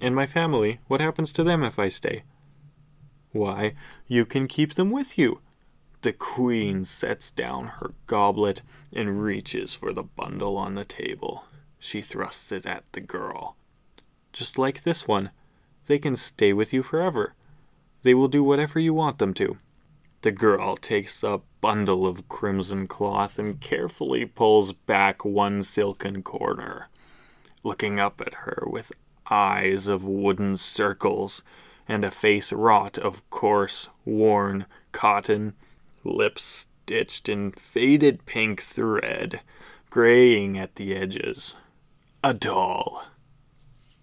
And 0.02 0.14
my 0.14 0.26
family, 0.26 0.80
what 0.88 1.00
happens 1.00 1.32
to 1.32 1.46
them 1.46 1.64
if 1.64 1.80
I 1.80 1.88
stay? 1.88 2.24
Why, 3.32 3.74
you 4.10 4.26
can 4.26 4.48
keep 4.48 4.74
them 4.74 4.92
with 4.92 5.18
you. 5.18 5.40
The 6.02 6.12
queen 6.12 6.84
sets 6.84 7.32
down 7.32 7.68
her 7.80 7.94
goblet 8.06 8.64
and 8.92 9.24
reaches 9.24 9.74
for 9.74 9.94
the 9.94 10.04
bundle 10.04 10.58
on 10.58 10.76
the 10.76 10.84
table. 10.84 11.46
She 11.84 12.02
thrusts 12.02 12.52
it 12.52 12.68
at 12.68 12.84
the 12.94 13.02
girl. 13.02 13.58
Just 14.32 14.58
like 14.60 14.84
this 14.84 15.08
one, 15.08 15.32
they 15.88 15.98
can 15.98 16.16
stay 16.16 16.54
with 16.54 16.72
you 16.72 16.84
forever. 16.84 17.34
They 18.04 18.14
will 18.14 18.28
do 18.28 18.44
whatever 18.44 18.80
you 18.80 18.94
want 18.94 19.18
them 19.18 19.34
to. 19.34 19.58
The 20.22 20.32
girl 20.32 20.78
takes 20.78 21.20
the 21.20 21.40
bundle 21.60 22.06
of 22.06 22.30
crimson 22.30 22.88
cloth 22.88 23.40
and 23.40 23.60
carefully 23.60 24.26
pulls 24.26 24.74
back 24.74 25.26
one 25.26 25.64
silken 25.64 26.22
corner. 26.22 26.88
looking 27.64 28.00
up 28.00 28.22
at 28.22 28.34
her 28.46 28.64
with 28.68 28.92
eyes 29.30 29.88
of 29.88 30.04
wooden 30.06 30.58
circles 30.58 31.44
and 31.88 32.04
a 32.04 32.12
face 32.12 32.52
wrought 32.54 32.98
of 32.98 33.28
coarse, 33.30 33.90
worn 34.06 34.66
cotton, 34.92 35.54
lips 36.04 36.44
stitched 36.44 37.30
in 37.30 37.52
faded 37.52 38.26
pink 38.26 38.62
thread, 38.62 39.42
graying 39.90 40.58
at 40.58 40.76
the 40.76 40.96
edges. 40.96 41.56
A 42.24 42.36
doll. 42.36 43.04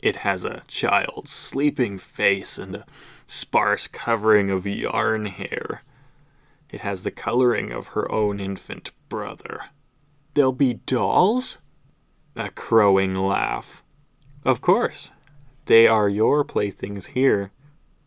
It 0.00 0.16
has 0.16 0.44
a 0.44 0.64
child's 0.66 1.30
sleeping 1.30 1.98
face 1.98 2.58
and 2.58 2.74
a 2.74 2.86
sparse 3.28 3.86
covering 3.86 4.50
of 4.50 4.66
yarn 4.66 5.26
hair. 5.26 5.84
It 6.68 6.80
has 6.80 7.04
the 7.04 7.12
coloring 7.12 7.70
of 7.70 7.88
her 7.88 8.10
own 8.10 8.40
infant 8.40 8.90
brother. 9.08 9.66
There'll 10.34 10.50
be 10.50 10.74
dolls? 10.74 11.58
A 12.34 12.50
crowing 12.50 13.14
laugh. 13.14 13.84
Of 14.44 14.60
course. 14.60 15.12
They 15.66 15.86
are 15.86 16.08
your 16.08 16.42
playthings 16.42 17.06
here. 17.06 17.52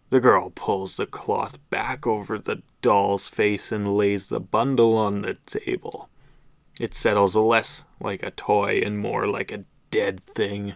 The 0.09 0.19
girl 0.19 0.51
pulls 0.53 0.97
the 0.97 1.05
cloth 1.05 1.57
back 1.69 2.05
over 2.05 2.37
the 2.37 2.63
doll's 2.81 3.29
face 3.29 3.71
and 3.71 3.95
lays 3.95 4.27
the 4.27 4.41
bundle 4.41 4.97
on 4.97 5.21
the 5.21 5.35
table. 5.45 6.09
It 6.81 6.93
settles 6.93 7.37
less 7.37 7.85
like 8.01 8.23
a 8.23 8.31
toy 8.31 8.81
and 8.83 8.99
more 8.99 9.25
like 9.25 9.53
a 9.53 9.63
dead 9.91 10.23
thing, 10.23 10.75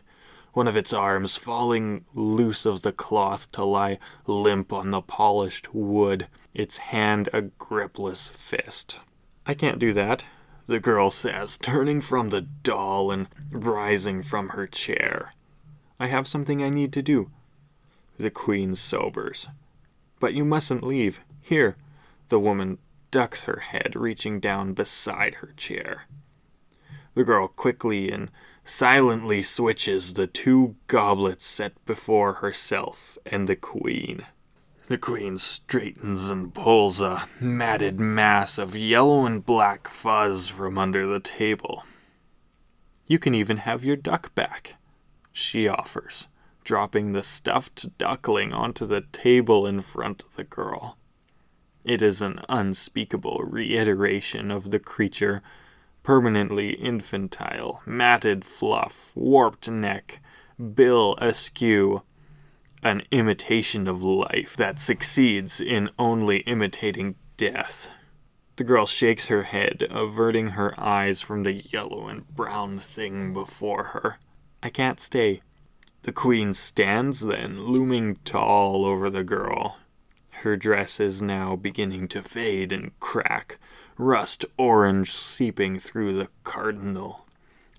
one 0.54 0.68
of 0.68 0.78
its 0.78 0.94
arms 0.94 1.36
falling 1.36 2.06
loose 2.14 2.66
of 2.66 2.82
the 2.82 2.92
cloth 2.92 3.52
to 3.54 3.64
lie 3.66 4.00
limp 4.28 4.72
on 4.72 4.92
the 4.92 5.02
polished 5.02 5.74
wood, 5.74 6.28
its 6.54 6.78
hand 6.78 7.28
a 7.34 7.42
gripless 7.42 8.30
fist. 8.30 9.00
I 9.46 9.54
can't 9.54 9.80
do 9.80 9.92
that, 9.94 10.26
the 10.68 10.80
girl 10.80 11.10
says, 11.10 11.58
turning 11.58 12.02
from 12.02 12.30
the 12.30 12.42
doll 12.42 13.12
and 13.12 13.28
rising 13.52 14.24
from 14.24 14.50
her 14.50 14.66
chair. 14.66 15.34
I 16.00 16.08
have 16.08 16.28
something 16.28 16.64
I 16.64 16.70
need 16.70 16.92
to 16.94 17.02
do. 17.02 17.32
The 18.18 18.32
queen 18.32 18.76
sobers. 18.76 19.48
But 20.20 20.34
you 20.34 20.46
mustn't 20.46 20.84
leave. 20.84 21.22
Here. 21.42 21.78
The 22.30 22.40
woman 22.40 22.80
ducks 23.12 23.44
her 23.44 23.60
head, 23.60 23.96
reaching 23.96 24.40
down 24.40 24.74
beside 24.74 25.36
her 25.36 25.54
chair. 25.56 26.08
The 27.14 27.24
girl 27.24 27.48
quickly 27.48 28.12
and 28.12 28.32
silently 28.66 29.42
switches 29.42 30.16
the 30.16 30.28
two 30.28 30.76
goblets 30.88 31.46
set 31.46 31.74
before 31.86 32.34
herself 32.34 33.18
and 33.26 33.48
the 33.48 33.56
queen. 33.56 34.26
The 34.88 34.98
queen 34.98 35.38
straightens 35.38 36.30
and 36.30 36.54
pulls 36.54 37.00
a 37.00 37.28
matted 37.40 38.00
mass 38.00 38.58
of 38.58 38.76
yellow 38.76 39.26
and 39.26 39.46
black 39.46 39.88
fuzz 39.88 40.50
from 40.50 40.78
under 40.78 41.08
the 41.08 41.20
table. 41.20 41.84
You 43.08 43.20
can 43.20 43.34
even 43.34 43.58
have 43.58 43.86
your 43.86 43.96
duck 43.96 44.36
back, 44.36 44.76
she 45.32 45.68
offers 45.68 46.28
dropping 46.66 47.14
the 47.14 47.24
stuffed 47.24 47.98
duckling 47.98 48.52
onto 48.52 48.86
the 48.86 49.02
table 49.14 49.66
in 49.66 49.80
front 49.80 50.24
of 50.24 50.36
the 50.36 50.44
girl. 50.44 50.98
It 51.86 52.02
is 52.02 52.22
an 52.22 52.42
unspeakable 52.50 53.44
reiteration 53.44 54.50
of 54.50 54.72
the 54.72 54.80
creature 54.80 55.44
permanently 56.06 56.70
infantile, 56.70 57.82
matted 57.84 58.46
fluff, 58.46 59.12
warped 59.16 59.68
neck, 59.68 60.20
bill 60.76 61.16
askew, 61.18 62.04
an 62.84 63.02
imitation 63.10 63.88
of 63.88 64.04
life 64.04 64.56
that 64.56 64.78
succeeds 64.78 65.60
in 65.60 65.90
only 65.98 66.42
imitating 66.42 67.16
death. 67.38 67.90
The 68.58 68.64
girl 68.64 68.86
shakes 68.86 69.30
her 69.30 69.44
head, 69.44 69.88
averting 69.90 70.50
her 70.50 70.80
eyes 70.80 71.22
from 71.22 71.42
the 71.42 71.54
yellow 71.54 72.08
and 72.08 72.30
brown 72.30 72.78
thing 72.78 73.34
before 73.34 73.86
her. 73.86 74.20
I 74.62 74.70
can't 74.70 75.00
stay, 75.00 75.42
the 76.04 76.14
queen 76.14 76.54
stands 76.54 77.22
then, 77.22 77.64
looming 77.64 78.18
tall 78.24 78.86
over 78.86 79.10
the 79.10 79.24
girl. 79.24 79.80
Her 80.30 80.56
dress 80.56 81.00
is 81.00 81.20
now 81.20 81.56
beginning 81.56 82.10
to 82.10 82.22
fade 82.22 82.72
and 82.72 82.98
crack, 83.00 83.58
rust 83.98 84.46
orange 84.58 85.12
seeping 85.12 85.80
through 85.80 86.14
the 86.14 86.28
cardinal. 86.44 87.26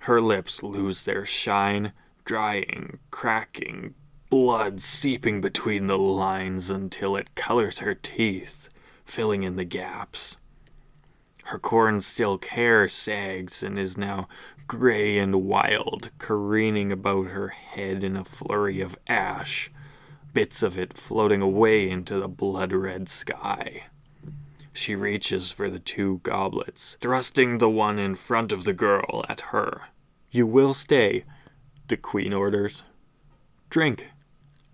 Her 0.01 0.21
lips 0.21 0.63
lose 0.63 1.03
their 1.03 1.27
shine, 1.27 1.93
drying, 2.25 2.99
cracking, 3.11 3.95
blood 4.31 4.81
seeping 4.81 5.41
between 5.41 5.87
the 5.87 5.99
lines 5.99 6.71
until 6.71 7.17
it 7.17 7.35
colors 7.35 7.81
her 7.81 7.95
teeth, 7.95 8.69
filling 9.05 9.43
in 9.43 9.57
the 9.57 9.65
gaps. 9.65 10.37
Her 11.45 11.59
corn 11.59 12.01
silk 12.01 12.47
hair 12.47 12.89
sags 12.89 13.63
and 13.63 13.79
is 13.79 13.97
now 13.97 14.27
gray 14.67 15.19
and 15.19 15.45
wild, 15.45 16.11
careening 16.19 16.91
about 16.91 17.29
her 17.29 17.49
head 17.49 18.03
in 18.03 18.17
a 18.17 18.25
flurry 18.25 18.81
of 18.81 18.99
ash, 19.07 19.71
bits 20.33 20.63
of 20.63 20.77
it 20.77 20.95
floating 20.95 21.43
away 21.43 21.89
into 21.89 22.19
the 22.19 22.29
blood 22.29 22.73
red 22.73 23.09
sky. 23.09 23.85
She 24.77 24.95
reaches 24.95 25.51
for 25.51 25.71
the 25.71 25.79
two 25.79 26.21
goblets, 26.23 26.99
thrusting 27.01 27.57
the 27.59 27.71
one 27.71 27.99
in 27.99 28.15
front 28.15 28.53
of 28.53 28.65
the 28.65 28.75
girl 28.75 29.25
at 29.27 29.41
her. 29.53 29.89
You 30.31 30.47
will 30.47 30.75
stay, 30.75 31.25
the 31.89 31.97
queen 31.97 32.35
orders. 32.35 32.83
Drink. 33.71 34.09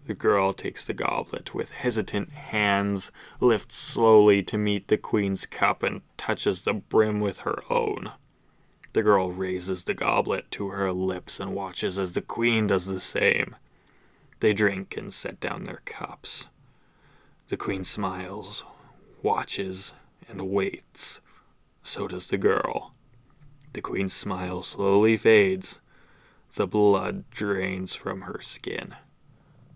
The 0.07 0.15
girl 0.15 0.55
takes 0.55 0.85
the 0.85 0.93
goblet 0.93 1.55
with 1.55 1.71
hesitant 1.71 2.33
hands, 2.33 3.13
lifts 3.39 3.77
slowly 3.77 4.43
to 4.43 4.59
meet 4.59 4.89
the 4.89 4.99
queen's 4.99 5.47
cup, 5.47 5.85
and 5.85 6.03
touches 6.17 6.65
the 6.65 6.75
brim 6.75 7.21
with 7.21 7.39
her 7.41 7.63
own. 7.71 8.11
The 8.95 9.05
girl 9.05 9.31
raises 9.31 9.85
the 9.85 9.95
goblet 9.95 10.51
to 10.51 10.71
her 10.71 10.93
lips 10.93 11.39
and 11.39 11.55
watches 11.55 11.97
as 12.01 12.15
the 12.15 12.23
queen 12.23 12.67
does 12.67 12.87
the 12.87 12.99
same. 12.99 13.55
They 14.41 14.53
drink 14.53 14.97
and 14.97 15.15
set 15.15 15.39
down 15.39 15.63
their 15.63 15.83
cups. 15.85 16.49
The 17.51 17.57
queen 17.57 17.85
smiles, 17.85 18.65
watches, 19.23 19.95
and 20.29 20.51
waits. 20.51 21.21
So 21.83 22.09
does 22.09 22.29
the 22.29 22.39
girl. 22.39 22.95
The 23.73 23.81
queen's 23.81 24.13
smile 24.13 24.63
slowly 24.63 25.17
fades. 25.17 25.81
The 26.55 26.67
blood 26.67 27.25
drains 27.31 27.95
from 27.95 28.23
her 28.23 28.41
skin. 28.41 28.95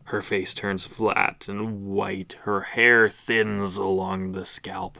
Her 0.04 0.22
face 0.22 0.54
turns 0.54 0.86
flat 0.86 1.46
and 1.48 1.86
white. 1.86 2.38
Her 2.42 2.60
hair 2.60 3.08
thins 3.08 3.76
along 3.76 4.32
the 4.32 4.44
scalp. 4.44 4.98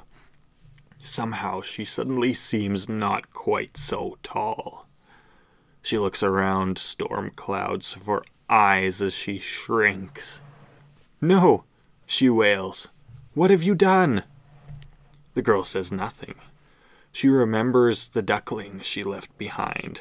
Somehow 0.99 1.61
she 1.61 1.85
suddenly 1.85 2.35
seems 2.35 2.89
not 2.89 3.33
quite 3.33 3.77
so 3.77 4.19
tall. 4.23 4.87
She 5.83 5.99
looks 5.99 6.23
around 6.23 6.79
storm 6.79 7.31
clouds 7.37 7.95
for 7.95 8.25
eyes 8.49 9.01
as 9.01 9.15
she 9.15 9.39
shrinks. 9.39 10.41
No, 11.21 11.65
she 12.07 12.29
wails. 12.29 12.89
What 13.35 13.51
have 13.51 13.63
you 13.63 13.75
done? 13.75 14.25
The 15.37 15.43
girl 15.43 15.65
says 15.65 15.93
nothing. 15.93 16.37
She 17.13 17.29
remembers 17.29 18.09
the 18.09 18.23
duckling 18.23 18.81
she 18.81 19.05
left 19.05 19.37
behind. 19.37 20.01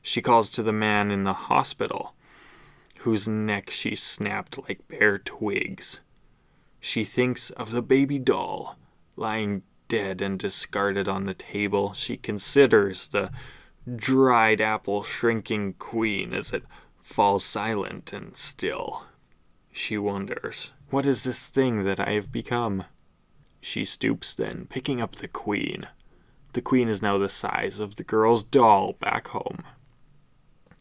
She 0.00 0.22
calls 0.22 0.48
to 0.48 0.62
the 0.62 0.72
man 0.72 1.10
in 1.10 1.24
the 1.24 1.34
hospital 1.34 2.14
whose 3.00 3.28
neck 3.28 3.68
she 3.68 3.94
snapped 3.94 4.58
like 4.66 4.88
bare 4.88 5.18
twigs. 5.18 6.00
She 6.80 7.04
thinks 7.04 7.50
of 7.50 7.70
the 7.70 7.82
baby 7.82 8.18
doll 8.18 8.78
lying 9.14 9.62
dead 9.88 10.22
and 10.22 10.38
discarded 10.38 11.06
on 11.06 11.26
the 11.26 11.34
table. 11.34 11.92
She 11.92 12.16
considers 12.16 13.08
the 13.08 13.30
dried 13.94 14.62
apple 14.62 15.02
shrinking 15.02 15.74
queen 15.74 16.32
as 16.32 16.54
it 16.54 16.64
falls 17.02 17.44
silent 17.44 18.10
and 18.14 18.34
still. 18.34 19.04
She 19.70 19.98
wonders, 19.98 20.72
What 20.88 21.04
is 21.04 21.24
this 21.24 21.46
thing 21.48 21.84
that 21.84 22.00
I 22.00 22.12
have 22.12 22.32
become? 22.32 22.86
She 23.66 23.84
stoops 23.84 24.32
then, 24.32 24.66
picking 24.70 25.00
up 25.00 25.16
the 25.16 25.26
queen. 25.26 25.88
The 26.52 26.62
queen 26.62 26.88
is 26.88 27.02
now 27.02 27.18
the 27.18 27.28
size 27.28 27.80
of 27.80 27.96
the 27.96 28.04
girl's 28.04 28.44
doll 28.44 28.92
back 28.92 29.26
home. 29.26 29.64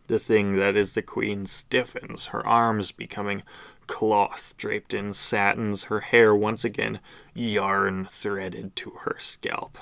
The 0.05 0.19
thing 0.19 0.55
that 0.57 0.75
is 0.77 0.93
the 0.93 1.01
queen 1.01 1.47
stiffens, 1.47 2.27
her 2.27 2.47
arms 2.47 2.91
becoming 2.91 3.41
cloth 3.87 4.53
draped 4.57 4.93
in 4.93 5.13
satins, 5.13 5.85
her 5.85 6.01
hair 6.01 6.35
once 6.35 6.63
again 6.63 6.99
yarn 7.33 8.05
threaded 8.05 8.75
to 8.75 8.91
her 9.01 9.15
scalp. 9.17 9.79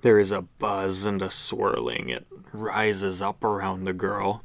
There 0.00 0.18
is 0.18 0.32
a 0.32 0.42
buzz 0.42 1.06
and 1.06 1.22
a 1.22 1.30
swirling. 1.30 2.08
It 2.08 2.26
rises 2.52 3.22
up 3.22 3.44
around 3.44 3.84
the 3.84 3.92
girl. 3.92 4.42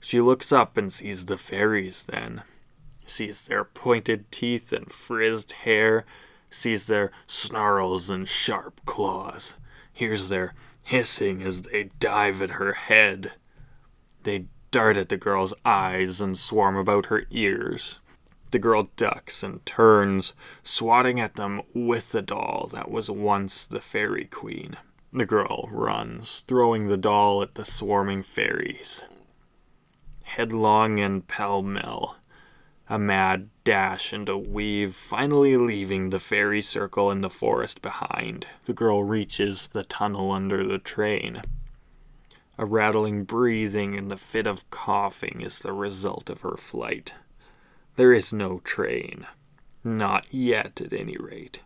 She 0.00 0.20
looks 0.20 0.52
up 0.52 0.76
and 0.76 0.92
sees 0.92 1.24
the 1.24 1.38
fairies 1.38 2.04
then. 2.04 2.42
Sees 3.06 3.46
their 3.46 3.64
pointed 3.64 4.30
teeth 4.30 4.70
and 4.70 4.92
frizzed 4.92 5.52
hair, 5.52 6.04
sees 6.54 6.86
their 6.86 7.10
snarls 7.26 8.08
and 8.08 8.28
sharp 8.28 8.80
claws, 8.84 9.56
hears 9.92 10.28
their 10.28 10.54
hissing 10.82 11.42
as 11.42 11.62
they 11.62 11.90
dive 11.98 12.40
at 12.40 12.50
her 12.50 12.72
head. 12.72 13.32
They 14.22 14.46
dart 14.70 14.96
at 14.96 15.08
the 15.08 15.16
girl's 15.16 15.54
eyes 15.64 16.20
and 16.20 16.38
swarm 16.38 16.76
about 16.76 17.06
her 17.06 17.24
ears. 17.30 18.00
The 18.50 18.58
girl 18.58 18.90
ducks 18.96 19.42
and 19.42 19.64
turns, 19.66 20.32
swatting 20.62 21.18
at 21.18 21.34
them 21.34 21.62
with 21.74 22.12
the 22.12 22.22
doll 22.22 22.68
that 22.72 22.90
was 22.90 23.10
once 23.10 23.66
the 23.66 23.80
fairy 23.80 24.26
queen. 24.26 24.76
The 25.12 25.26
girl 25.26 25.68
runs, 25.72 26.40
throwing 26.40 26.86
the 26.86 26.96
doll 26.96 27.42
at 27.42 27.54
the 27.54 27.64
swarming 27.64 28.22
fairies. 28.22 29.04
headlong 30.22 30.98
and 30.98 31.26
pell 31.28 31.62
mell. 31.62 32.16
A 32.88 32.98
mad 32.98 33.48
dash 33.64 34.12
and 34.12 34.28
a 34.28 34.36
weave, 34.36 34.94
finally 34.94 35.56
leaving 35.56 36.10
the 36.10 36.20
fairy 36.20 36.60
circle 36.60 37.10
and 37.10 37.24
the 37.24 37.30
forest 37.30 37.80
behind. 37.80 38.46
The 38.64 38.74
girl 38.74 39.02
reaches 39.04 39.68
the 39.68 39.84
tunnel 39.84 40.30
under 40.30 40.66
the 40.66 40.78
train. 40.78 41.40
A 42.58 42.66
rattling 42.66 43.24
breathing 43.24 43.96
and 43.96 44.12
a 44.12 44.16
fit 44.16 44.46
of 44.46 44.68
coughing 44.70 45.40
is 45.40 45.60
the 45.60 45.72
result 45.72 46.28
of 46.28 46.42
her 46.42 46.56
flight. 46.56 47.14
There 47.96 48.12
is 48.12 48.32
no 48.32 48.60
train. 48.60 49.26
Not 49.82 50.26
yet, 50.32 50.80
at 50.80 50.92
any 50.92 51.16
rate. 51.16 51.60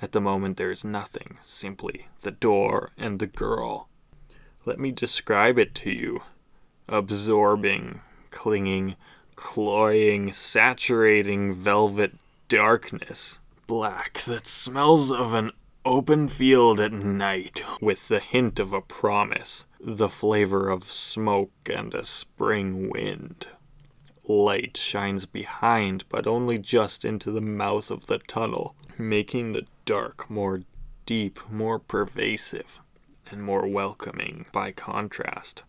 At 0.00 0.12
the 0.12 0.20
moment, 0.20 0.58
there 0.58 0.70
is 0.70 0.84
nothing, 0.84 1.38
simply 1.42 2.08
the 2.22 2.30
door 2.30 2.92
and 2.96 3.18
the 3.18 3.26
girl. 3.26 3.88
Let 4.64 4.78
me 4.78 4.92
describe 4.92 5.58
it 5.58 5.74
to 5.76 5.90
you 5.90 6.22
absorbing, 6.88 8.00
clinging, 8.30 8.96
cloying, 9.36 10.32
saturating 10.32 11.52
velvet 11.52 12.14
darkness, 12.48 13.38
black 13.66 14.20
that 14.22 14.46
smells 14.46 15.12
of 15.12 15.34
an 15.34 15.52
open 15.84 16.26
field 16.26 16.80
at 16.80 16.92
night, 16.92 17.62
with 17.80 18.08
the 18.08 18.18
hint 18.18 18.58
of 18.58 18.72
a 18.72 18.80
promise, 18.80 19.66
the 19.80 20.08
flavor 20.08 20.68
of 20.68 20.82
smoke 20.82 21.52
and 21.66 21.94
a 21.94 22.02
spring 22.02 22.90
wind. 22.90 23.46
Light 24.26 24.76
shines 24.76 25.26
behind, 25.26 26.04
but 26.08 26.26
only 26.26 26.58
just 26.58 27.04
into 27.04 27.30
the 27.30 27.40
mouth 27.40 27.92
of 27.92 28.06
the 28.06 28.18
tunnel, 28.18 28.74
making 28.98 29.52
the 29.52 29.66
dark 29.84 30.28
more 30.28 30.62
deep, 31.04 31.38
more 31.48 31.78
pervasive, 31.78 32.80
and 33.30 33.42
more 33.42 33.68
welcoming 33.68 34.46
by 34.50 34.72
contrast. 34.72 35.62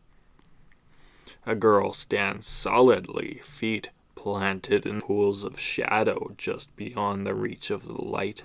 A 1.48 1.56
girl 1.56 1.94
stands 1.94 2.46
solidly, 2.46 3.40
feet 3.42 3.92
planted 4.16 4.86
in 4.86 5.00
pools 5.00 5.46
of 5.46 5.58
shadow 5.58 6.34
just 6.36 6.76
beyond 6.76 7.26
the 7.26 7.34
reach 7.34 7.72
of 7.72 7.86
the 7.86 8.04
light. 8.04 8.44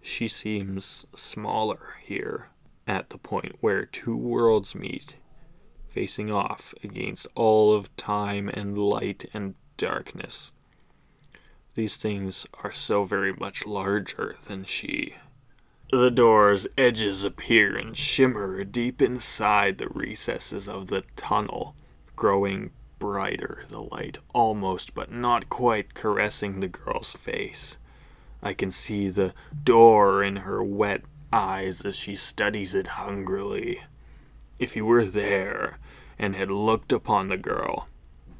She 0.00 0.26
seems 0.26 1.04
smaller 1.14 1.96
here, 2.00 2.48
at 2.86 3.10
the 3.10 3.18
point 3.18 3.56
where 3.60 3.84
two 3.84 4.16
worlds 4.16 4.74
meet, 4.74 5.16
facing 5.86 6.30
off 6.30 6.72
against 6.82 7.26
all 7.34 7.74
of 7.74 7.94
time 7.98 8.48
and 8.48 8.78
light 8.78 9.26
and 9.34 9.54
darkness. 9.76 10.52
These 11.74 11.98
things 11.98 12.46
are 12.64 12.72
so 12.72 13.04
very 13.04 13.34
much 13.34 13.66
larger 13.66 14.36
than 14.46 14.64
she. 14.64 15.16
The 15.90 16.10
door's 16.10 16.66
edges 16.78 17.22
appear 17.22 17.76
and 17.76 17.94
shimmer 17.94 18.64
deep 18.64 19.02
inside 19.02 19.76
the 19.76 19.90
recesses 19.90 20.66
of 20.70 20.86
the 20.86 21.04
tunnel 21.16 21.76
growing 22.16 22.70
brighter, 22.98 23.64
the 23.68 23.80
light 23.82 24.18
almost 24.32 24.94
but 24.94 25.12
not 25.12 25.48
quite 25.48 25.94
caressing 25.94 26.60
the 26.60 26.68
girl's 26.68 27.12
face. 27.12 27.78
I 28.42 28.54
can 28.54 28.70
see 28.70 29.08
the 29.08 29.34
door 29.62 30.22
in 30.22 30.36
her 30.36 30.62
wet 30.62 31.02
eyes 31.32 31.82
as 31.82 31.96
she 31.96 32.14
studies 32.14 32.74
it 32.74 32.86
hungrily. 32.86 33.82
If 34.58 34.76
you 34.76 34.86
were 34.86 35.04
there 35.04 35.78
and 36.18 36.36
had 36.36 36.50
looked 36.50 36.92
upon 36.92 37.28
the 37.28 37.36
girl, 37.36 37.88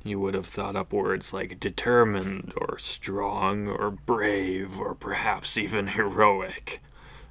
you 0.04 0.20
would 0.20 0.34
have 0.34 0.46
thought 0.46 0.76
up 0.76 0.92
words 0.92 1.32
like 1.32 1.58
determined, 1.58 2.52
or 2.56 2.78
strong, 2.78 3.66
or 3.66 3.90
brave, 3.90 4.78
or 4.78 4.94
perhaps 4.94 5.56
even 5.56 5.88
heroic. 5.88 6.82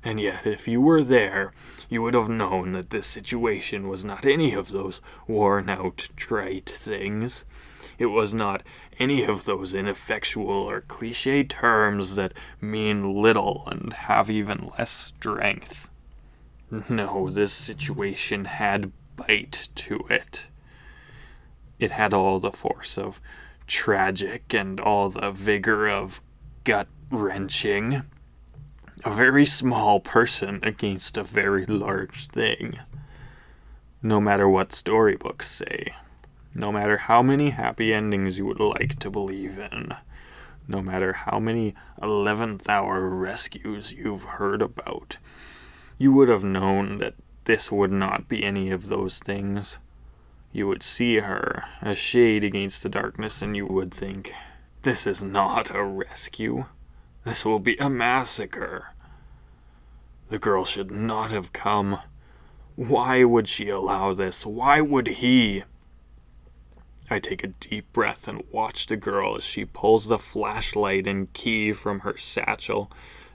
And 0.04 0.20
yet, 0.20 0.46
if 0.46 0.68
you 0.68 0.82
were 0.82 1.02
there, 1.02 1.54
you 1.90 2.02
would 2.02 2.14
have 2.14 2.30
known 2.30 2.74
that 2.74 2.90
this 2.90 3.06
situation 3.06 3.88
was 3.88 4.04
not 4.04 4.26
any 4.26 4.54
of 4.54 4.70
those 4.70 5.02
worn 5.28 5.70
out, 5.70 6.10
trite 6.18 6.70
things. 6.70 7.46
It 7.98 8.08
was 8.08 8.34
not 8.34 8.64
any 9.00 9.24
of 9.24 9.46
those 9.46 9.74
ineffectual 9.74 10.50
or 10.50 10.82
cliche 10.82 11.44
terms 11.44 12.16
that 12.16 12.34
mean 12.60 13.22
little 13.22 13.64
and 13.68 13.94
have 13.94 14.30
even 14.30 14.72
less 14.78 14.90
strength. 14.90 15.90
No, 16.90 17.30
this 17.30 17.54
situation 17.54 18.46
had 18.46 18.92
bite 19.16 19.70
to 19.76 20.06
it. 20.10 20.48
It 21.80 21.92
had 21.92 22.14
all 22.14 22.40
the 22.40 22.52
force 22.52 22.98
of 22.98 23.22
tragic 23.68 24.54
and 24.54 24.80
all 24.80 25.10
the 25.10 25.32
vigor 25.32 25.88
of 25.88 26.22
gut 26.64 26.88
wrenching 27.10 28.04
a 29.06 29.14
very 29.14 29.46
small 29.46 30.00
person 30.00 30.62
against 30.64 31.18
a 31.18 31.24
very 31.24 31.66
large 31.66 32.28
thing. 32.28 32.80
No 34.02 34.22
matter 34.22 34.48
what 34.48 34.72
storybooks 34.72 35.50
say, 35.50 35.94
no 36.56 36.72
matter 36.72 36.96
how 36.98 37.22
many 37.22 37.50
happy 37.50 37.94
endings 37.94 38.38
you 38.38 38.46
would 38.46 38.62
like 38.62 39.00
to 39.00 39.10
believe 39.10 39.58
in, 39.58 39.94
no 40.70 40.82
matter 40.82 41.12
how 41.12 41.38
many 41.38 41.76
11th 42.02 42.70
hour 42.70 43.10
rescues 43.10 43.92
you've 43.92 44.24
heard 44.24 44.62
about, 44.62 45.18
you 45.98 46.14
would 46.14 46.30
have 46.30 46.46
known 46.46 47.00
that 47.00 47.16
this 47.44 47.70
would 47.72 47.92
not 47.92 48.30
be 48.30 48.42
any 48.42 48.72
of 48.72 48.88
those 48.88 49.20
things. 49.20 49.80
You 50.54 50.66
would 50.68 50.84
see 50.84 51.18
her, 51.18 51.66
a 51.82 51.94
shade 51.94 52.46
against 52.46 52.84
the 52.84 52.90
darkness, 52.90 53.42
and 53.42 53.54
you 53.54 53.66
would 53.66 53.94
think, 53.94 54.34
this 54.84 55.06
is 55.06 55.22
not 55.22 55.76
a 55.76 55.84
rescue. 55.84 56.66
This 57.24 57.46
will 57.46 57.60
be 57.60 57.78
a 57.78 57.90
massacre. 57.90 58.94
The 60.30 60.40
girl 60.40 60.66
should 60.66 60.92
not 60.92 61.32
have 61.32 61.54
come. 61.54 62.00
Why 62.76 63.24
would 63.24 63.48
she 63.48 63.70
allow 63.70 64.14
this? 64.14 64.46
Why 64.46 64.82
would 64.82 65.08
he? 65.08 65.64
I 67.10 67.20
take 67.20 67.44
a 67.44 67.48
deep 67.48 67.92
breath 67.94 68.28
and 68.28 68.44
watch 68.52 68.88
the 68.88 68.98
girl 68.98 69.38
as 69.38 69.44
she 69.44 69.66
pulls 69.66 70.08
the 70.08 70.18
flashlight 70.18 71.06
and 71.06 71.32
key 71.34 71.72
from 71.72 72.00
her 72.00 72.18
satchel. 72.18 72.92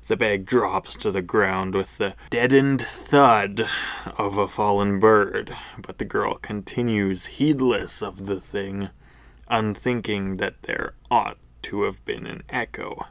The 0.07 0.17
bag 0.17 0.47
drops 0.47 0.95
to 0.97 1.11
the 1.11 1.23
ground 1.23 1.75
with 1.75 1.99
the 1.99 2.15
deadened 2.31 2.83
thud 2.83 3.69
of 4.17 4.37
a 4.37 4.49
fallen 4.49 4.99
bird, 5.01 5.55
but 5.81 5.99
the 5.99 6.05
girl 6.05 6.35
continues 6.37 7.27
heedless 7.27 8.03
of 8.03 8.27
the 8.27 8.41
thing, 8.41 8.89
unthinking 9.49 10.39
that 10.39 10.63
there 10.63 10.95
ought 11.11 11.39
to 11.63 11.83
have 11.83 12.05
been 12.05 12.27
an 12.27 12.43
echo. 12.49 13.07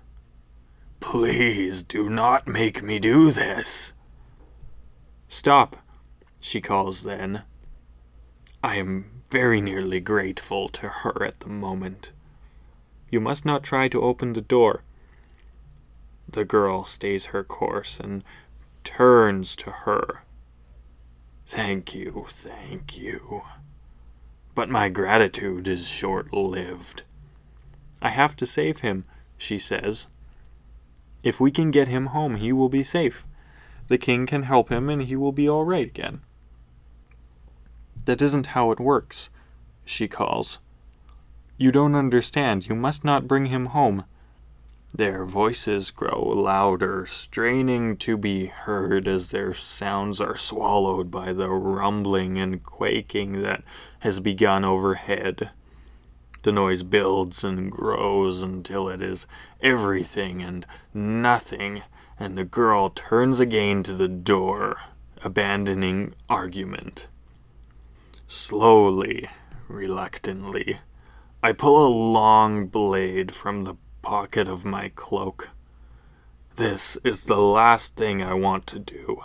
Please 1.00 1.84
do 1.84 2.10
not 2.10 2.48
make 2.48 2.84
me 2.84 3.00
do 3.00 3.32
this. 3.32 3.94
Stop, 5.28 5.78
she 6.40 6.62
calls 6.62 7.04
then. 7.04 7.44
I 8.64 8.76
am 8.76 9.22
very 9.30 9.62
nearly 9.62 10.00
grateful 10.00 10.70
to 10.70 10.88
her 10.88 11.24
at 11.24 11.40
the 11.42 11.50
moment. 11.50 12.12
You 13.10 13.20
must 13.20 13.46
not 13.46 13.64
try 13.64 13.88
to 13.90 14.02
open 14.02 14.34
the 14.34 14.42
door. 14.42 14.84
The 16.30 16.46
girl 16.46 16.84
stays 16.84 17.28
her 17.28 17.44
course 17.44 18.00
and 18.00 18.24
turns 18.84 19.56
to 19.58 19.72
her. 19.72 20.24
Thank 21.46 21.96
you, 21.96 22.26
thank 22.30 22.98
you. 22.98 23.44
But 24.54 24.70
my 24.70 24.90
gratitude 24.90 25.68
is 25.68 25.88
short 25.88 26.34
lived. 26.34 27.04
I 28.02 28.10
have 28.10 28.36
to 28.38 28.46
save 28.46 28.80
him, 28.80 29.06
she 29.38 29.58
says. 29.58 30.08
If 31.24 31.40
we 31.40 31.52
can 31.52 31.72
get 31.72 31.88
him 31.88 32.08
home, 32.08 32.36
he 32.36 32.54
will 32.54 32.70
be 32.70 32.84
safe. 32.84 33.26
The 33.88 33.98
king 33.98 34.26
can 34.26 34.44
help 34.44 34.70
him 34.70 34.90
and 34.90 35.04
he 35.04 35.16
will 35.16 35.32
be 35.32 35.50
all 35.50 35.66
right 35.66 35.88
again. 35.88 36.22
That 38.06 38.22
isn't 38.22 38.48
how 38.48 38.72
it 38.72 38.80
works, 38.80 39.30
she 39.84 40.08
calls. 40.08 40.60
You 41.58 41.72
don't 41.72 41.96
understand. 41.96 42.68
You 42.68 42.76
must 42.76 43.04
not 43.04 43.28
bring 43.28 43.48
him 43.48 43.68
home. 43.68 44.06
Their 44.94 45.26
voices 45.26 45.92
grow 45.92 46.22
louder, 46.22 47.06
straining 47.06 47.98
to 47.98 48.16
be 48.16 48.46
heard 48.46 49.08
as 49.08 49.32
their 49.32 49.54
sounds 49.54 50.22
are 50.22 50.38
swallowed 50.38 51.12
by 51.12 51.34
the 51.34 51.50
rumbling 51.50 52.38
and 52.38 52.64
quaking 52.64 53.42
that 53.42 53.64
has 54.00 54.20
begun 54.20 54.64
overhead. 54.64 55.50
The 56.48 56.54
noise 56.54 56.84
builds 56.84 57.44
and 57.44 57.70
grows 57.70 58.42
until 58.42 58.88
it 58.88 59.02
is 59.02 59.28
everything 59.60 60.42
and 60.42 60.66
nothing, 60.94 61.84
and 62.18 62.38
the 62.38 62.46
girl 62.46 62.90
turns 62.90 63.42
again 63.42 63.84
to 63.84 63.94
the 63.94 64.08
door, 64.08 64.80
abandoning 65.22 66.14
argument. 66.30 67.08
Slowly, 68.30 69.28
reluctantly, 69.68 70.80
I 71.44 71.52
pull 71.52 71.86
a 71.86 71.92
long 72.14 72.68
blade 72.68 73.36
from 73.36 73.66
the 73.66 73.76
pocket 74.02 74.48
of 74.48 74.64
my 74.64 74.88
cloak. 74.96 75.50
This 76.56 76.98
is 77.04 77.26
the 77.26 77.42
last 77.42 77.98
thing 77.98 78.24
I 78.24 78.36
want 78.36 78.66
to 78.68 78.80
do. 78.80 79.22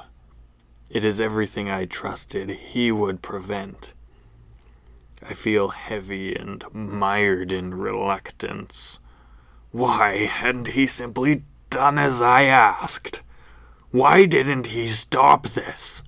It 0.90 1.04
is 1.04 1.20
everything 1.20 1.70
I 1.70 1.84
trusted 1.84 2.50
he 2.50 2.90
would 2.90 3.22
prevent. 3.22 3.92
I 5.28 5.34
feel 5.34 5.68
heavy 5.68 6.34
and 6.34 6.64
mired 6.72 7.52
in 7.52 7.74
reluctance. 7.74 8.98
Why 9.70 10.26
hadn't 10.26 10.68
he 10.68 10.86
simply 10.86 11.44
done 11.70 11.98
as 11.98 12.20
I 12.20 12.44
asked? 12.44 13.22
Why 13.90 14.24
didn't 14.24 14.68
he 14.68 14.86
stop 14.86 15.46
this? 15.48 16.02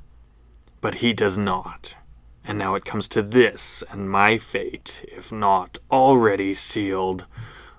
But 0.81 0.97
he 0.97 1.13
does 1.13 1.39
not. 1.39 1.97
And 2.45 2.59
now 2.59 2.75
it 2.75 2.85
comes 2.85 3.09
to 3.09 3.23
this, 3.23 3.83
and 3.91 4.11
my 4.11 4.37
fate, 4.37 5.05
if 5.09 5.33
not 5.33 5.79
already 5.91 6.53
sealed, 6.53 7.25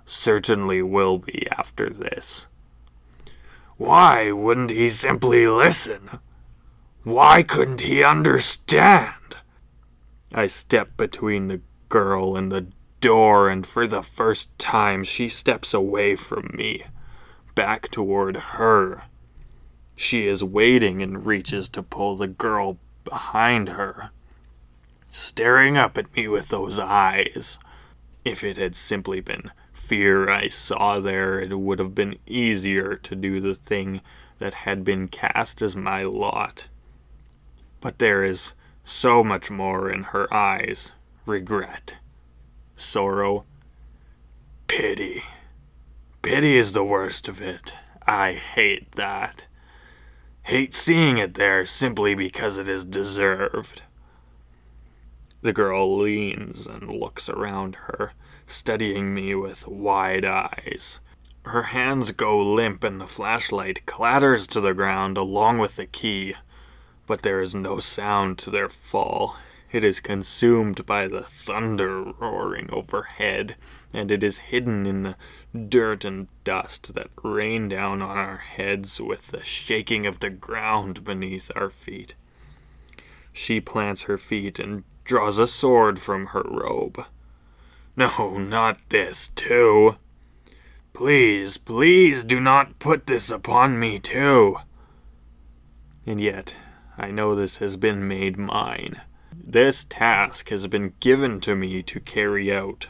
certainly 0.05 0.81
will 0.81 1.19
be 1.19 1.47
after 1.51 1.89
this. 1.89 2.47
Why 3.77 4.31
wouldn't 4.31 4.71
he 4.71 4.87
simply 4.87 5.47
listen? 5.47 6.19
Why 7.03 7.43
couldn't 7.43 7.81
he 7.81 8.03
understand? 8.03 9.13
I 10.37 10.47
step 10.47 10.97
between 10.97 11.47
the 11.47 11.61
girl 11.87 12.35
and 12.35 12.51
the 12.51 12.67
door, 12.99 13.47
and 13.47 13.65
for 13.65 13.87
the 13.87 14.01
first 14.01 14.59
time 14.59 15.05
she 15.05 15.29
steps 15.29 15.73
away 15.73 16.17
from 16.17 16.51
me, 16.53 16.83
back 17.55 17.89
toward 17.89 18.35
her. 18.35 19.03
She 19.95 20.27
is 20.27 20.43
waiting 20.43 21.01
and 21.01 21.25
reaches 21.25 21.69
to 21.69 21.81
pull 21.81 22.17
the 22.17 22.27
girl 22.27 22.77
behind 23.05 23.69
her, 23.69 24.09
staring 25.09 25.77
up 25.77 25.97
at 25.97 26.13
me 26.13 26.27
with 26.27 26.49
those 26.49 26.79
eyes. 26.79 27.57
If 28.25 28.43
it 28.43 28.57
had 28.57 28.75
simply 28.75 29.21
been 29.21 29.51
fear 29.71 30.29
I 30.29 30.49
saw 30.49 30.99
there, 30.99 31.39
it 31.39 31.57
would 31.57 31.79
have 31.79 31.95
been 31.95 32.19
easier 32.27 32.97
to 32.97 33.15
do 33.15 33.39
the 33.39 33.53
thing 33.55 34.01
that 34.39 34.53
had 34.53 34.83
been 34.83 35.07
cast 35.07 35.61
as 35.61 35.77
my 35.77 36.03
lot. 36.03 36.67
But 37.79 37.99
there 37.99 38.25
is 38.25 38.53
so 38.85 39.23
much 39.23 39.51
more 39.51 39.91
in 39.91 40.03
her 40.03 40.33
eyes 40.33 40.93
regret, 41.25 41.95
sorrow, 42.77 43.43
pity. 44.67 45.23
Pity 46.21 46.55
is 46.55 46.71
the 46.71 46.83
worst 46.83 47.27
of 47.27 47.41
it. 47.41 47.75
I 48.07 48.33
hate 48.33 48.93
that. 48.93 49.47
Hate 50.43 50.73
seeing 50.73 51.17
it 51.17 51.33
there 51.33 51.65
simply 51.65 52.15
because 52.15 52.57
it 52.57 52.69
is 52.69 52.85
deserved. 52.85 53.81
The 55.41 55.53
girl 55.53 55.97
leans 55.97 56.65
and 56.67 56.89
looks 56.89 57.27
around 57.27 57.75
her 57.75 58.13
studying 58.47 59.13
me 59.13 59.35
with 59.35 59.67
wide 59.67 60.25
eyes. 60.25 60.99
Her 61.45 61.63
hands 61.63 62.11
go 62.11 62.41
limp 62.41 62.83
and 62.83 62.99
the 62.99 63.07
flashlight 63.07 63.85
clatters 63.85 64.47
to 64.47 64.61
the 64.61 64.73
ground 64.73 65.17
along 65.17 65.59
with 65.59 65.75
the 65.75 65.85
key, 65.85 66.35
but 67.07 67.21
there 67.21 67.41
is 67.41 67.55
no 67.55 67.79
sound 67.79 68.37
to 68.39 68.49
their 68.49 68.69
fall. 68.69 69.37
It 69.71 69.83
is 69.83 69.99
consumed 69.99 70.85
by 70.85 71.07
the 71.07 71.23
thunder 71.23 72.01
roaring 72.03 72.69
overhead, 72.71 73.55
and 73.91 74.11
it 74.11 74.23
is 74.23 74.39
hidden 74.39 74.85
in 74.85 75.03
the 75.03 75.15
dirt 75.67 76.05
and 76.05 76.27
dust 76.43 76.93
that 76.93 77.09
rain 77.23 77.67
down 77.67 78.01
on 78.01 78.17
our 78.17 78.37
heads 78.37 79.01
with 79.01 79.27
the 79.27 79.43
shaking 79.43 80.05
of 80.05 80.19
the 80.19 80.29
ground 80.29 81.03
beneath 81.03 81.51
our 81.55 81.69
feet. 81.69 82.15
She 83.33 83.59
plants 83.59 84.03
her 84.03 84.17
feet 84.17 84.59
and 84.59 84.85
draws 85.03 85.39
a 85.39 85.47
sword 85.47 85.99
from 85.99 86.27
her 86.27 86.43
robe. 86.43 87.03
No, 87.97 88.37
not 88.37 88.77
this, 88.89 89.29
too. 89.35 89.97
Please, 90.93 91.57
please 91.57 92.23
do 92.23 92.39
not 92.39 92.79
put 92.79 93.07
this 93.07 93.29
upon 93.29 93.77
me, 93.77 93.99
too. 93.99 94.57
And 96.05 96.21
yet, 96.21 96.55
I 96.97 97.11
know 97.11 97.35
this 97.35 97.57
has 97.57 97.77
been 97.77 98.07
made 98.07 98.37
mine. 98.37 99.01
This 99.33 99.83
task 99.83 100.49
has 100.49 100.67
been 100.67 100.93
given 100.99 101.39
to 101.41 101.55
me 101.55 101.83
to 101.83 101.99
carry 101.99 102.53
out. 102.53 102.87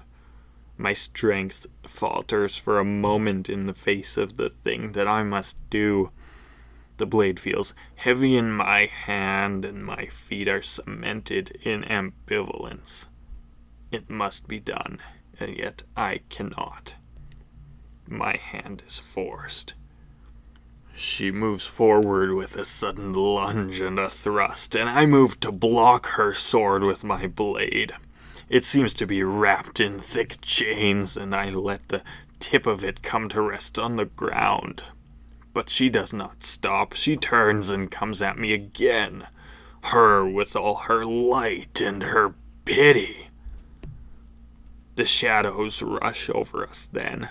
My 0.77 0.93
strength 0.93 1.65
falters 1.87 2.57
for 2.57 2.79
a 2.79 2.85
moment 2.85 3.49
in 3.49 3.65
the 3.65 3.73
face 3.73 4.17
of 4.17 4.37
the 4.37 4.49
thing 4.49 4.91
that 4.91 5.07
I 5.07 5.23
must 5.23 5.57
do. 5.69 6.11
The 6.97 7.05
blade 7.05 7.39
feels 7.39 7.73
heavy 7.95 8.37
in 8.37 8.51
my 8.51 8.85
hand, 8.85 9.65
and 9.65 9.83
my 9.83 10.05
feet 10.05 10.47
are 10.47 10.61
cemented 10.61 11.57
in 11.63 11.83
ambivalence. 11.83 13.07
It 13.91 14.09
must 14.09 14.47
be 14.47 14.59
done, 14.59 14.99
and 15.39 15.57
yet 15.57 15.83
I 15.97 16.19
cannot. 16.29 16.95
My 18.07 18.37
hand 18.37 18.83
is 18.85 18.99
forced. 18.99 19.73
She 20.97 21.29
moves 21.29 21.65
forward 21.65 22.33
with 22.33 22.55
a 22.55 22.63
sudden 22.63 23.11
lunge 23.11 23.81
and 23.81 23.99
a 23.99 24.09
thrust, 24.09 24.75
and 24.75 24.89
I 24.89 25.05
move 25.05 25.41
to 25.41 25.51
block 25.51 26.05
her 26.11 26.33
sword 26.33 26.83
with 26.83 27.03
my 27.03 27.27
blade. 27.27 27.91
It 28.47 28.63
seems 28.63 28.93
to 28.95 29.05
be 29.05 29.21
wrapped 29.21 29.81
in 29.81 29.99
thick 29.99 30.39
chains, 30.39 31.17
and 31.17 31.35
I 31.35 31.49
let 31.49 31.89
the 31.89 32.01
tip 32.39 32.65
of 32.65 32.81
it 32.81 33.03
come 33.03 33.27
to 33.29 33.41
rest 33.41 33.77
on 33.77 33.97
the 33.97 34.05
ground. 34.05 34.83
But 35.53 35.67
she 35.67 35.89
does 35.89 36.13
not 36.13 36.43
stop. 36.43 36.93
She 36.93 37.17
turns 37.17 37.69
and 37.69 37.91
comes 37.91 38.21
at 38.21 38.37
me 38.37 38.53
again. 38.53 39.27
Her 39.85 40.25
with 40.25 40.55
all 40.55 40.75
her 40.75 41.05
light 41.05 41.81
and 41.81 42.03
her 42.03 42.35
pity. 42.63 43.27
The 44.95 45.05
shadows 45.05 45.81
rush 45.81 46.29
over 46.29 46.65
us 46.65 46.87
then. 46.89 47.29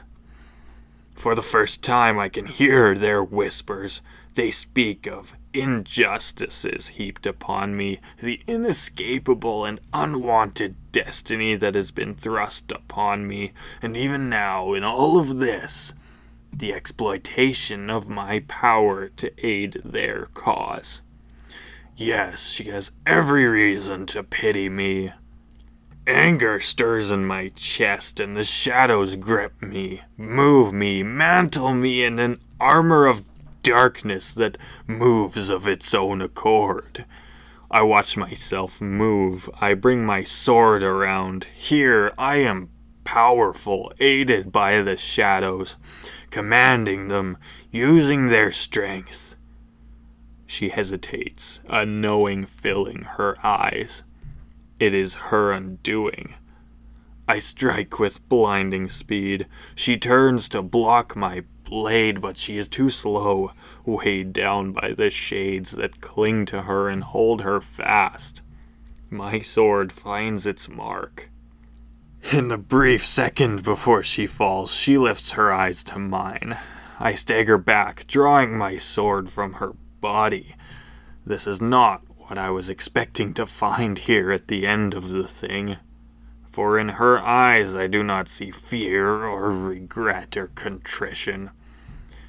For 1.14 1.35
the 1.35 1.42
first 1.42 1.83
time, 1.83 2.18
I 2.18 2.29
can 2.29 2.46
hear 2.46 2.94
their 2.94 3.22
whispers. 3.22 4.03
They 4.35 4.50
speak 4.50 5.07
of 5.07 5.37
injustices 5.53 6.88
heaped 6.88 7.24
upon 7.27 7.77
me, 7.77 8.00
the 8.20 8.40
inescapable 8.48 9.64
and 9.64 9.81
unwanted 9.92 10.74
destiny 10.90 11.55
that 11.55 11.77
has 11.77 11.92
been 11.92 12.14
thrust 12.14 12.72
upon 12.72 13.29
me, 13.29 13.53
and 13.81 13.96
even 13.96 14.29
now, 14.29 14.72
in 14.74 14.83
all 14.83 15.16
of 15.18 15.38
this, 15.38 15.94
the 16.53 16.74
exploitation 16.74 17.88
of 17.88 18.09
my 18.09 18.40
power 18.48 19.09
to 19.09 19.46
aid 19.46 19.81
their 19.85 20.27
cause. 20.35 21.03
Yes, 21.96 22.50
she 22.50 22.64
has 22.64 22.90
every 23.07 23.46
reason 23.46 24.07
to 24.07 24.24
pity 24.24 24.68
me. 24.68 25.12
Anger 26.07 26.61
stirs 26.61 27.11
in 27.11 27.25
my 27.25 27.49
chest, 27.57 28.21
and 28.21 28.37
the 28.37 28.45
shadows 28.45 29.17
grip 29.17 29.62
me, 29.62 30.03
move 30.19 30.71
me, 30.73 31.03
mantle 31.03 31.73
me 31.73 32.05
in 32.05 32.19
an 32.19 32.40
armor 32.61 33.07
of 33.07 33.25
darkness 33.62 34.35
that 34.35 34.59
moves 34.87 35.49
of 35.49 35.67
its 35.67 35.95
own 35.95 36.21
accord. 36.21 37.07
I 37.71 37.83
watch 37.83 38.19
myself 38.19 38.83
move. 38.83 39.49
I 39.61 39.73
bring 39.73 40.05
my 40.05 40.25
sword 40.25 40.83
around. 40.83 41.45
Here 41.57 42.12
I 42.19 42.37
am 42.37 42.69
powerful, 43.05 43.90
aided 43.99 44.53
by 44.53 44.83
the 44.83 44.99
shadows, 44.99 45.79
commanding 46.31 47.09
them, 47.09 47.38
using 47.71 48.29
their 48.29 48.53
strength. 48.53 49.37
She 50.47 50.69
hesitates, 50.69 51.62
a 51.67 51.87
knowing 51.87 52.45
filling 52.45 53.03
her 53.17 53.38
eyes. 53.43 54.05
It 54.79 54.93
is 54.95 55.15
her 55.15 55.53
undoing. 55.53 56.35
I 57.27 57.39
strike 57.39 57.99
with 57.99 58.29
blinding 58.29 58.89
speed. 58.89 59.47
She 59.75 59.97
turns 59.97 60.49
to 60.51 60.63
block 60.63 61.17
my 61.17 61.45
blade, 61.65 62.21
but 62.21 62.37
she 62.37 62.59
is 62.59 62.69
too 62.69 62.91
slow, 62.91 63.53
weighed 63.85 64.33
down 64.33 64.73
by 64.73 64.93
the 64.93 65.11
shades 65.11 65.73
that 65.73 66.01
cling 66.01 66.45
to 66.47 66.63
her 66.63 66.89
and 66.89 67.03
hold 67.03 67.41
her 67.41 67.61
fast. 67.61 68.43
My 69.11 69.41
sword 69.41 69.93
finds 69.93 70.47
its 70.47 70.69
mark. 70.69 71.31
In 72.33 72.49
the 72.49 72.59
brief 72.59 73.05
second 73.05 73.63
before 73.63 74.03
she 74.03 74.27
falls, 74.27 74.75
she 74.75 74.99
lifts 74.99 75.33
her 75.33 75.53
eyes 75.53 75.85
to 75.85 75.99
mine. 75.99 76.59
I 76.99 77.15
stagger 77.15 77.59
back, 77.59 78.07
drawing 78.07 78.57
my 78.57 78.77
sword 78.77 79.31
from 79.31 79.55
her 79.55 79.75
body. 80.01 80.57
This 81.27 81.47
is 81.47 81.61
not 81.61 82.03
what 82.27 82.39
I 82.39 82.51
was 82.51 82.71
expecting 82.71 83.35
to 83.35 83.47
find 83.47 83.99
here 83.99 84.33
at 84.33 84.49
the 84.49 84.67
end 84.67 84.95
of 84.95 85.09
the 85.09 85.29
thing. 85.29 85.77
For 86.47 86.79
in 86.79 86.91
her 86.91 87.19
eyes 87.19 87.77
I 87.77 87.87
do 87.87 88.03
not 88.03 88.29
see 88.29 88.51
fear 88.51 89.25
or 89.25 89.51
regret 89.51 90.37
or 90.37 90.49
contrition. 90.49 91.51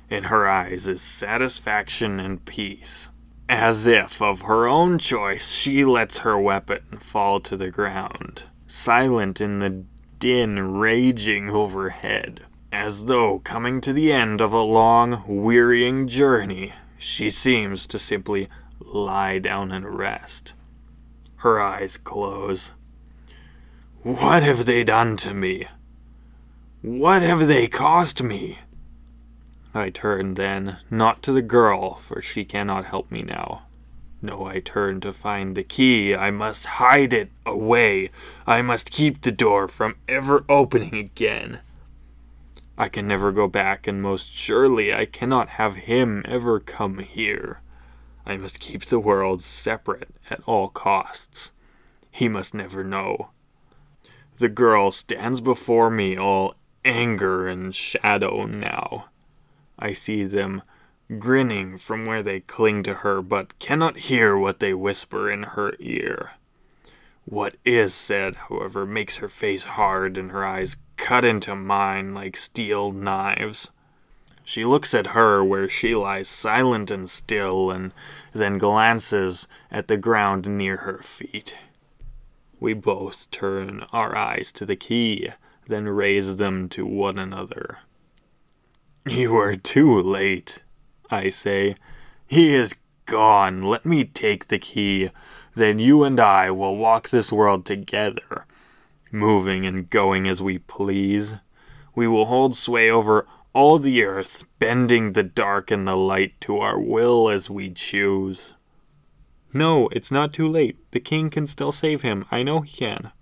In 0.10 0.26
her 0.26 0.48
eyes 0.48 0.88
is 0.88 1.02
satisfaction 1.02 2.20
and 2.20 2.44
peace. 2.44 3.12
As 3.48 3.86
if 3.86 4.22
of 4.22 4.44
her 4.44 4.68
own 4.68 4.98
choice 4.98 5.54
she 5.54 5.86
lets 5.86 6.20
her 6.20 6.40
weapon 6.40 6.98
fall 7.00 7.40
to 7.42 7.56
the 7.56 7.70
ground, 7.70 8.44
silent 8.66 9.40
in 9.40 9.60
the 9.60 9.84
din 10.20 10.74
raging 10.80 11.50
overhead, 11.50 12.46
as 12.72 13.06
though 13.06 13.40
coming 13.40 13.80
to 13.82 13.94
the 13.94 14.12
end 14.12 14.42
of 14.42 14.52
a 14.52 14.62
long, 14.62 15.24
wearying 15.28 16.08
journey, 16.08 16.74
she 16.98 17.30
seems 17.30 17.86
to 17.88 18.00
simply 18.00 18.50
lie 18.80 19.40
down 19.40 19.72
and 19.72 19.98
rest. 19.98 20.54
Her 21.38 21.60
eyes 21.60 21.98
close. 21.98 22.72
What 24.04 24.44
have 24.44 24.66
they 24.66 24.84
done 24.84 25.18
to 25.18 25.34
me? 25.34 25.68
What 26.82 27.22
have 27.22 27.48
they 27.48 27.68
cost 27.68 28.22
me? 28.22 28.60
I 29.74 29.90
turn 29.90 30.36
then, 30.36 30.78
not 30.90 31.22
to 31.24 31.34
the 31.34 31.42
girl, 31.42 31.96
for 31.96 32.22
she 32.22 32.46
cannot 32.46 32.86
help 32.86 33.12
me 33.12 33.22
now. 33.22 33.64
No, 34.22 34.46
I 34.46 34.60
turn 34.60 35.02
to 35.02 35.12
find 35.12 35.56
the 35.56 35.64
key. 35.64 36.16
I 36.16 36.32
must 36.32 36.66
hide 36.66 37.14
it 37.14 37.30
away. 37.46 38.10
I 38.48 38.62
must 38.62 38.92
keep 38.92 39.22
the 39.22 39.32
door 39.32 39.68
from 39.68 39.98
ever 40.08 40.46
opening 40.48 40.96
again. 40.96 41.60
I 42.78 42.90
can 42.90 43.08
never 43.08 43.32
go 43.32 43.48
back, 43.48 43.88
and 43.88 44.02
most 44.02 44.32
surely 44.32 44.94
I 44.94 45.06
cannot 45.06 45.50
have 45.50 45.76
him 45.76 46.24
ever 46.26 46.60
come 46.60 47.00
here. 47.00 47.62
I 48.26 48.38
must 48.38 48.60
keep 48.60 48.86
the 48.86 49.00
world 49.00 49.42
separate 49.42 50.10
at 50.30 50.42
all 50.46 50.68
costs. 50.68 51.52
He 52.12 52.28
must 52.28 52.54
never 52.54 52.84
know. 52.84 53.30
The 54.38 54.50
girl 54.50 54.92
stands 54.92 55.42
before 55.42 55.90
me 55.90 56.18
all 56.18 56.56
anger 56.84 57.48
and 57.48 57.74
shadow 57.74 58.46
now. 58.46 59.06
I 59.78 59.94
see 59.94 60.24
them 60.24 60.62
grinning 61.20 61.78
from 61.78 62.06
where 62.06 62.24
they 62.24 62.40
cling 62.40 62.84
to 62.84 62.96
her, 62.96 63.22
but 63.22 63.58
cannot 63.60 63.98
hear 63.98 64.38
what 64.38 64.60
they 64.60 64.74
whisper 64.74 65.30
in 65.30 65.44
her 65.44 65.74
ear. 65.80 66.32
What 67.26 67.56
is 67.66 67.94
said, 67.94 68.36
however, 68.36 68.86
makes 68.86 69.18
her 69.18 69.28
face 69.28 69.64
hard 69.64 70.18
and 70.18 70.32
her 70.32 70.46
eyes 70.46 70.78
cut 70.98 71.26
into 71.26 71.56
mine 71.56 72.14
like 72.14 72.38
steel 72.38 72.92
knives. 72.92 73.72
She 74.46 74.64
looks 74.64 74.94
at 74.94 75.08
her 75.08 75.44
where 75.44 75.68
she 75.68 75.96
lies 75.96 76.30
silent 76.30 76.92
and 76.92 77.10
still, 77.10 77.72
and 77.72 77.92
then 78.32 78.60
glances 78.60 79.48
at 79.72 79.88
the 79.88 79.98
ground 79.98 80.46
near 80.48 80.78
her 80.78 81.00
feet. 81.00 81.58
We 82.60 82.74
both 82.74 83.30
turn 83.32 83.86
our 83.92 84.16
eyes 84.16 84.52
to 84.54 84.66
the 84.66 84.76
key, 84.76 85.30
then 85.68 85.90
raise 85.90 86.38
them 86.38 86.70
to 86.70 86.86
one 86.86 87.18
another. 87.18 87.80
You 89.08 89.36
are 89.36 89.56
too 89.56 90.00
late, 90.00 90.64
I 91.10 91.30
say. 91.30 91.76
He 92.28 92.54
is 92.54 92.76
gone. 93.08 93.64
Let 93.64 93.84
me 93.84 94.06
take 94.06 94.48
the 94.48 94.60
key. 94.60 95.10
Then 95.56 95.80
you 95.80 96.04
and 96.04 96.20
I 96.20 96.52
will 96.52 96.78
walk 96.78 97.10
this 97.10 97.32
world 97.32 97.66
together, 97.66 98.46
moving 99.12 99.66
and 99.66 99.90
going 99.90 100.28
as 100.28 100.42
we 100.42 100.60
please. 100.60 101.36
We 101.96 102.08
will 102.08 102.26
hold 102.26 102.56
sway 102.56 102.92
over 102.92 103.26
all 103.56 103.80
the 103.80 104.04
earth, 104.04 104.44
bending 104.60 105.14
the 105.14 105.24
dark 105.24 105.72
and 105.72 105.88
the 105.88 105.96
light 105.96 106.40
to 106.42 106.60
our 106.60 106.78
will 106.78 107.30
as 107.30 107.50
we 107.50 107.72
choose. 107.72 108.54
No, 109.54 109.88
it's 109.94 110.12
not 110.12 110.34
too 110.34 110.50
late. 110.50 110.76
The 110.92 111.00
king 111.00 111.30
can 111.30 111.48
still 111.48 111.72
save 111.72 112.02
him. 112.02 112.26
I 112.30 112.44
know 112.44 112.60
he 112.60 112.76
can. 112.76 113.14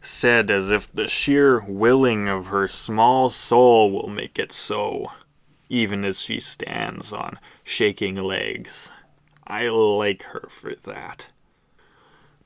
Said 0.00 0.48
as 0.52 0.70
if 0.70 0.86
the 0.86 1.08
sheer 1.08 1.64
willing 1.66 2.28
of 2.28 2.46
her 2.46 2.68
small 2.68 3.28
soul 3.30 3.90
will 3.90 4.08
make 4.08 4.38
it 4.38 4.52
so, 4.52 5.10
even 5.68 6.04
as 6.04 6.20
she 6.20 6.38
stands 6.38 7.12
on 7.12 7.40
shaking 7.64 8.14
legs. 8.14 8.92
I 9.44 9.66
like 9.66 10.22
her 10.22 10.46
for 10.48 10.76
that. 10.84 11.30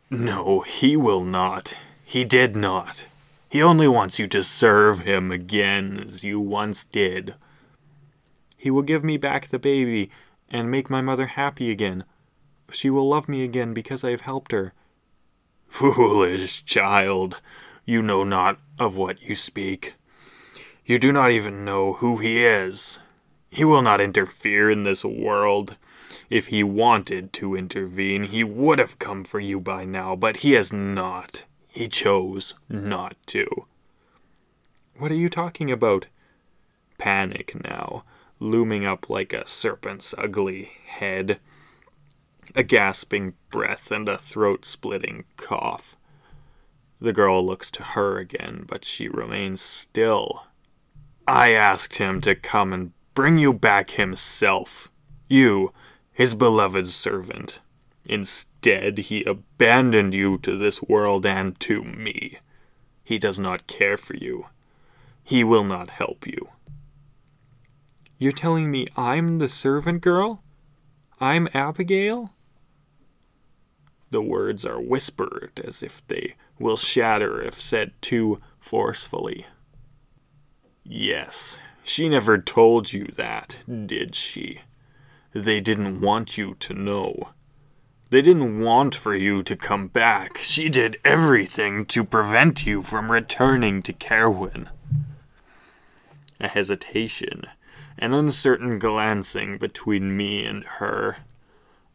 No, 0.08 0.60
he 0.60 0.96
will 0.96 1.24
not. 1.24 1.74
He 2.06 2.24
did 2.24 2.56
not. 2.56 3.06
He 3.52 3.62
only 3.62 3.86
wants 3.86 4.18
you 4.18 4.26
to 4.28 4.42
serve 4.42 5.00
him 5.00 5.30
again 5.30 6.04
as 6.06 6.24
you 6.24 6.40
once 6.40 6.86
did. 6.86 7.34
He 8.56 8.70
will 8.70 8.80
give 8.80 9.04
me 9.04 9.18
back 9.18 9.48
the 9.48 9.58
baby 9.58 10.10
and 10.48 10.70
make 10.70 10.88
my 10.88 11.02
mother 11.02 11.26
happy 11.26 11.70
again. 11.70 12.04
She 12.70 12.88
will 12.88 13.06
love 13.06 13.28
me 13.28 13.44
again 13.44 13.74
because 13.74 14.04
I 14.04 14.10
have 14.12 14.22
helped 14.22 14.52
her. 14.52 14.72
Foolish 15.68 16.64
child, 16.64 17.42
you 17.84 18.00
know 18.00 18.24
not 18.24 18.58
of 18.78 18.96
what 18.96 19.20
you 19.20 19.34
speak. 19.34 19.96
You 20.86 20.98
do 20.98 21.12
not 21.12 21.30
even 21.30 21.62
know 21.62 21.92
who 21.92 22.16
he 22.16 22.42
is. 22.42 23.00
He 23.50 23.64
will 23.64 23.82
not 23.82 24.00
interfere 24.00 24.70
in 24.70 24.84
this 24.84 25.04
world. 25.04 25.76
If 26.30 26.46
he 26.46 26.62
wanted 26.62 27.34
to 27.34 27.54
intervene, 27.54 28.24
he 28.24 28.44
would 28.44 28.78
have 28.78 28.98
come 28.98 29.24
for 29.24 29.40
you 29.40 29.60
by 29.60 29.84
now, 29.84 30.16
but 30.16 30.38
he 30.38 30.52
has 30.52 30.72
not. 30.72 31.44
He 31.72 31.88
chose 31.88 32.54
mm-hmm. 32.70 32.86
not 32.86 33.16
to. 33.28 33.66
What 34.98 35.10
are 35.10 35.16
you 35.16 35.30
talking 35.30 35.70
about? 35.70 36.06
Panic 36.98 37.56
now, 37.64 38.04
looming 38.38 38.84
up 38.84 39.08
like 39.08 39.32
a 39.32 39.46
serpent's 39.46 40.14
ugly 40.18 40.72
head. 40.84 41.40
A 42.54 42.62
gasping 42.62 43.32
breath 43.50 43.90
and 43.90 44.06
a 44.06 44.18
throat 44.18 44.66
splitting 44.66 45.24
cough. 45.38 45.96
The 47.00 47.14
girl 47.14 47.44
looks 47.44 47.70
to 47.72 47.82
her 47.82 48.18
again, 48.18 48.64
but 48.68 48.84
she 48.84 49.08
remains 49.08 49.62
still. 49.62 50.44
I 51.26 51.52
asked 51.52 51.96
him 51.96 52.20
to 52.20 52.34
come 52.34 52.74
and 52.74 52.92
bring 53.14 53.38
you 53.38 53.54
back 53.54 53.92
himself. 53.92 54.90
You, 55.26 55.72
his 56.12 56.34
beloved 56.34 56.86
servant. 56.86 57.60
Instead, 58.04 58.98
he 58.98 59.22
abandoned 59.24 60.14
you 60.14 60.38
to 60.38 60.56
this 60.58 60.82
world 60.82 61.24
and 61.24 61.58
to 61.60 61.82
me. 61.84 62.38
He 63.04 63.18
does 63.18 63.38
not 63.38 63.66
care 63.66 63.96
for 63.96 64.16
you. 64.16 64.46
He 65.22 65.44
will 65.44 65.64
not 65.64 65.90
help 65.90 66.26
you. 66.26 66.48
You're 68.18 68.32
telling 68.32 68.70
me 68.70 68.86
I'm 68.96 69.38
the 69.38 69.48
servant 69.48 70.00
girl? 70.00 70.42
I'm 71.20 71.48
Abigail? 71.54 72.32
The 74.10 74.22
words 74.22 74.66
are 74.66 74.80
whispered 74.80 75.60
as 75.64 75.82
if 75.82 76.06
they 76.06 76.34
will 76.58 76.76
shatter 76.76 77.40
if 77.40 77.60
said 77.60 77.92
too 78.00 78.38
forcefully. 78.58 79.46
Yes, 80.84 81.60
she 81.82 82.08
never 82.08 82.38
told 82.38 82.92
you 82.92 83.06
that, 83.16 83.60
did 83.86 84.14
she? 84.14 84.60
They 85.32 85.60
didn't 85.60 86.00
want 86.00 86.36
you 86.36 86.54
to 86.54 86.74
know. 86.74 87.30
They 88.12 88.20
didn't 88.20 88.60
want 88.60 88.94
for 88.94 89.16
you 89.16 89.42
to 89.42 89.56
come 89.56 89.88
back. 89.88 90.36
She 90.36 90.68
did 90.68 91.00
everything 91.02 91.86
to 91.86 92.04
prevent 92.04 92.66
you 92.66 92.82
from 92.82 93.10
returning 93.10 93.80
to 93.84 93.94
Carwin. 93.94 94.68
A 96.38 96.46
hesitation, 96.46 97.44
an 97.96 98.12
uncertain 98.12 98.78
glancing 98.78 99.56
between 99.56 100.14
me 100.14 100.44
and 100.44 100.62
her, 100.62 101.20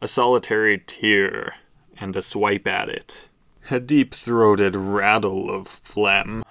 a 0.00 0.08
solitary 0.08 0.82
tear, 0.84 1.54
and 1.98 2.16
a 2.16 2.22
swipe 2.22 2.66
at 2.66 2.88
it. 2.88 3.28
A 3.70 3.78
deep 3.78 4.12
throated 4.12 4.74
rattle 4.74 5.48
of 5.48 5.68
phlegm. 5.68 6.42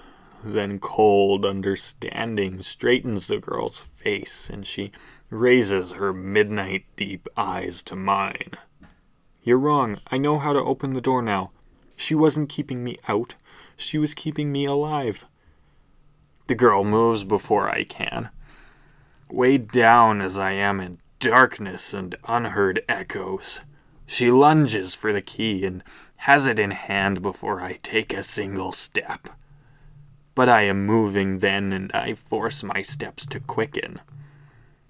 Then 0.46 0.80
cold 0.80 1.46
understanding 1.46 2.62
straightens 2.62 3.28
the 3.28 3.40
girl's 3.40 3.82
face, 3.82 4.50
and 4.50 4.66
she 4.66 4.94
raises 5.30 5.92
her 5.92 6.14
midnight 6.14 6.86
deep 6.96 7.28
eyes 7.36 7.84
to 7.84 7.98
mine. 7.98 8.52
You're 9.48 9.58
wrong. 9.58 10.02
I 10.12 10.18
know 10.18 10.40
how 10.40 10.52
to 10.52 10.60
open 10.60 10.92
the 10.92 11.00
door 11.00 11.22
now. 11.22 11.52
She 11.96 12.14
wasn't 12.14 12.50
keeping 12.50 12.84
me 12.84 12.98
out, 13.08 13.36
she 13.78 13.98
was 13.98 14.14
keeping 14.14 14.52
me 14.52 14.66
alive. 14.66 15.26
The 16.48 16.54
girl 16.54 16.84
moves 16.84 17.24
before 17.24 17.70
I 17.70 17.86
can. 17.86 18.28
Weighed 19.32 19.72
down 19.72 20.20
as 20.20 20.38
I 20.38 20.52
am 20.52 20.82
in 20.82 20.98
darkness 21.20 21.94
and 21.94 22.14
unheard 22.28 22.84
echoes, 22.90 23.62
she 24.06 24.32
lunges 24.32 24.96
for 24.96 25.14
the 25.14 25.22
key 25.22 25.64
and 25.64 25.82
has 26.18 26.46
it 26.46 26.60
in 26.60 26.72
hand 26.72 27.22
before 27.22 27.62
I 27.62 27.80
take 27.82 28.14
a 28.14 28.24
single 28.24 28.74
step. 28.74 29.30
But 30.36 30.50
I 30.50 30.64
am 30.64 30.86
moving 30.86 31.40
then, 31.40 31.72
and 31.72 31.90
I 31.94 32.16
force 32.16 32.64
my 32.64 32.82
steps 32.82 33.26
to 33.28 33.40
quicken. 33.40 34.02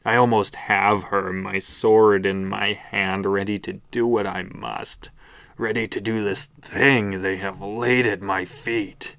I 0.08 0.16
almost 0.16 0.56
have 0.56 1.04
her, 1.04 1.34
my 1.34 1.60
sword 1.60 2.26
in 2.26 2.48
my 2.48 2.72
hand, 2.72 3.26
ready 3.26 3.60
to 3.60 3.82
do 3.92 4.08
what 4.08 4.26
I 4.26 4.44
must, 4.44 5.12
ready 5.58 5.86
to 5.86 6.00
do 6.00 6.24
this 6.24 6.46
thing 6.48 7.22
they 7.22 7.36
have 7.36 7.62
laid 7.62 8.08
at 8.08 8.22
my 8.22 8.46
feet. 8.46 9.18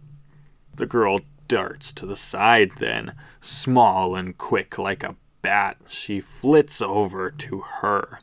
The 0.74 0.86
girl 0.86 1.20
darts 1.46 1.92
to 1.92 2.06
the 2.06 2.16
side 2.16 2.70
then, 2.78 3.12
small 3.42 4.14
and 4.14 4.38
quick 4.38 4.78
like 4.78 5.02
a 5.02 5.16
bat. 5.42 5.76
She 5.88 6.20
flits 6.20 6.80
over 6.80 7.30
to 7.32 7.58
her. 7.82 8.20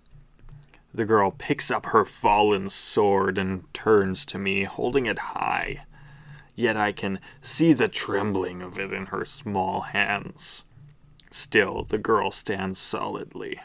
The 0.92 1.06
girl 1.06 1.30
picks 1.30 1.70
up 1.70 1.86
her 1.86 2.04
fallen 2.04 2.70
sword 2.70 3.38
and 3.38 3.72
turns 3.76 4.26
to 4.26 4.40
me, 4.40 4.64
holding 4.64 5.06
it 5.06 5.20
high. 5.20 5.84
Yet 6.56 6.78
I 6.78 6.94
can 6.94 7.20
see 7.42 7.74
the 7.74 7.88
trembling 7.88 8.64
of 8.64 8.80
it 8.80 8.92
in 8.92 9.06
her 9.08 9.24
small 9.24 9.82
hands. 9.82 10.64
Still, 11.36 11.84
the 11.84 11.98
girl 11.98 12.32
stands 12.32 12.80
solidly. 12.80 13.60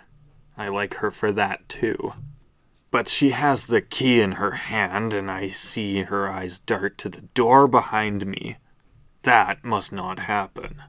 I 0.57 0.67
like 0.67 0.95
her 0.95 1.13
for 1.13 1.31
that, 1.31 1.69
too. 1.69 2.15
But 2.91 3.07
she 3.07 3.31
has 3.31 3.69
the 3.69 3.81
key 3.81 4.21
in 4.21 4.33
her 4.33 4.51
hand, 4.51 5.15
and 5.15 5.31
I 5.31 5.47
see 5.47 6.03
her 6.03 6.29
eyes 6.29 6.59
dart 6.59 6.99
to 6.99 7.09
the 7.09 7.21
door 7.21 7.69
behind 7.69 8.27
me. 8.27 8.57
That 9.23 9.63
must 9.65 9.93
not 9.93 10.19
happen. 10.19 10.83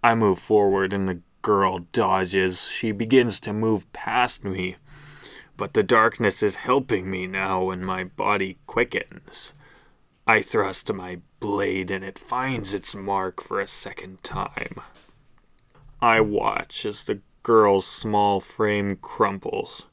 I 0.00 0.14
move 0.14 0.38
forward, 0.38 0.92
and 0.92 1.08
the 1.08 1.22
girl 1.42 1.80
dodges. 1.90 2.70
She 2.70 2.92
begins 2.92 3.40
to 3.40 3.52
move 3.52 3.92
past 3.92 4.44
me. 4.44 4.76
But 5.56 5.74
the 5.74 5.82
darkness 5.82 6.40
is 6.40 6.54
helping 6.54 7.10
me 7.10 7.26
now, 7.26 7.70
and 7.70 7.84
my 7.84 8.04
body 8.04 8.58
quickens. 8.68 9.54
I 10.24 10.40
thrust 10.40 10.92
my 10.92 11.18
blade, 11.40 11.90
and 11.90 12.04
it 12.04 12.16
finds 12.16 12.74
its 12.74 12.94
mark 12.94 13.42
for 13.42 13.58
a 13.58 13.66
second 13.66 14.22
time. 14.22 14.80
I 16.02 16.20
watch 16.20 16.86
as 16.86 17.04
the 17.04 17.20
girl's 17.42 17.86
small 17.86 18.40
frame 18.40 18.96
crumples. 18.96 19.86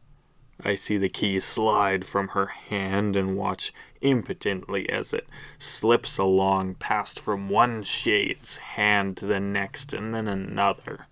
I 0.64 0.74
see 0.74 0.98
the 0.98 1.10
key 1.10 1.40
slide 1.40 2.06
from 2.06 2.30
her 2.30 2.48
hand 2.48 3.16
and 3.16 3.38
watch 3.38 3.74
impotently 4.02 4.90
as 4.90 5.14
it 5.14 5.28
slips 5.60 6.18
along 6.18 6.76
past 6.76 7.20
from 7.20 7.50
one 7.50 7.84
shade's 7.84 8.58
hand 8.58 9.18
to 9.18 9.26
the 9.26 9.40
next 9.40 9.94
and 9.94 10.16
then 10.16 10.28
another. 10.28 11.08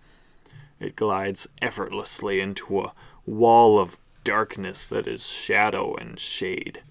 It 0.79 0.95
glides 0.95 1.47
effortlessly 1.61 2.39
into 2.39 2.79
a 2.79 2.93
wall 3.25 3.77
of 3.77 3.97
darkness 4.23 4.87
that 4.87 5.07
is 5.07 5.27
shadow 5.27 5.95
and 5.95 6.17
shade. 6.17 6.81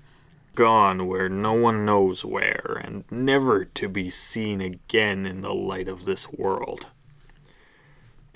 gone 0.54 1.06
where 1.06 1.28
no 1.28 1.52
one 1.52 1.84
knows 1.84 2.24
where, 2.24 2.80
and 2.84 3.04
never 3.10 3.64
to 3.64 3.88
be 3.88 4.08
seen 4.10 4.60
again 4.60 5.26
in 5.26 5.40
the 5.40 5.54
light 5.54 5.88
of 5.88 6.04
this 6.04 6.30
world. 6.30 6.86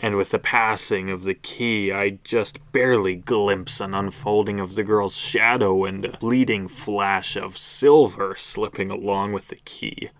And 0.00 0.16
with 0.16 0.30
the 0.30 0.38
passing 0.38 1.10
of 1.10 1.24
the 1.24 1.34
key, 1.34 1.90
I 1.90 2.20
just 2.22 2.60
barely 2.70 3.16
glimpse 3.16 3.80
an 3.80 3.94
unfolding 3.94 4.60
of 4.60 4.76
the 4.76 4.84
girl's 4.84 5.16
shadow 5.16 5.84
and 5.84 6.04
a 6.04 6.16
bleeding 6.18 6.68
flash 6.68 7.36
of 7.36 7.58
silver 7.58 8.36
slipping 8.36 8.92
along 8.92 9.32
with 9.32 9.48
the 9.48 9.56
key. 9.56 10.10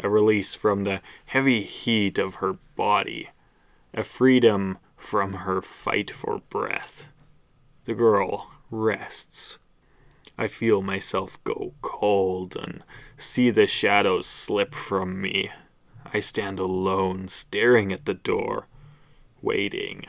A 0.00 0.10
release 0.10 0.54
from 0.54 0.84
the 0.84 1.00
heavy 1.24 1.62
heat 1.62 2.18
of 2.18 2.36
her 2.36 2.58
body, 2.76 3.30
a 3.94 4.02
freedom 4.02 4.76
from 4.98 5.32
her 5.32 5.62
fight 5.62 6.10
for 6.10 6.42
breath. 6.50 7.08
The 7.86 7.94
girl 7.94 8.50
rests. 8.70 9.58
I 10.36 10.46
feel 10.46 10.82
myself 10.82 11.42
go 11.44 11.72
cold 11.80 12.54
and 12.54 12.82
see 13.16 13.48
the 13.48 13.66
shadows 13.66 14.26
slip 14.26 14.74
from 14.74 15.22
me. 15.22 15.50
I 16.12 16.20
stand 16.20 16.60
alone, 16.60 17.28
staring 17.28 17.90
at 17.90 18.04
the 18.04 18.14
door 18.14 18.66
waiting. 19.44 20.06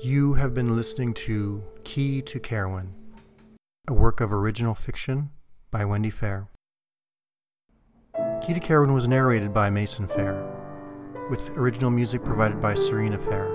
You 0.00 0.34
have 0.34 0.52
been 0.52 0.74
listening 0.74 1.14
to 1.14 1.62
Key 1.84 2.22
to 2.22 2.40
Carowin 2.40 3.01
a 3.88 3.92
work 3.92 4.20
of 4.20 4.32
original 4.32 4.74
fiction 4.74 5.30
by 5.72 5.84
Wendy 5.84 6.10
Fair. 6.10 6.48
Key 8.40 8.54
to 8.54 8.60
Carowin 8.60 8.94
was 8.94 9.08
narrated 9.08 9.52
by 9.52 9.70
Mason 9.70 10.06
Fair, 10.06 10.40
with 11.28 11.50
original 11.56 11.90
music 11.90 12.22
provided 12.22 12.60
by 12.60 12.74
Serena 12.74 13.18
Fair. 13.18 13.48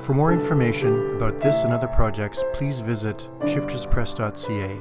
For 0.00 0.12
more 0.12 0.32
information 0.32 1.14
about 1.14 1.40
this 1.40 1.62
and 1.62 1.72
other 1.72 1.86
projects, 1.86 2.42
please 2.52 2.80
visit 2.80 3.28
shifterspress.ca. 3.42 4.80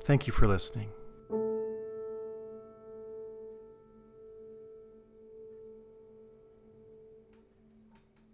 Thank 0.00 0.26
you 0.26 0.32
for 0.32 0.48
listening. 0.48 0.90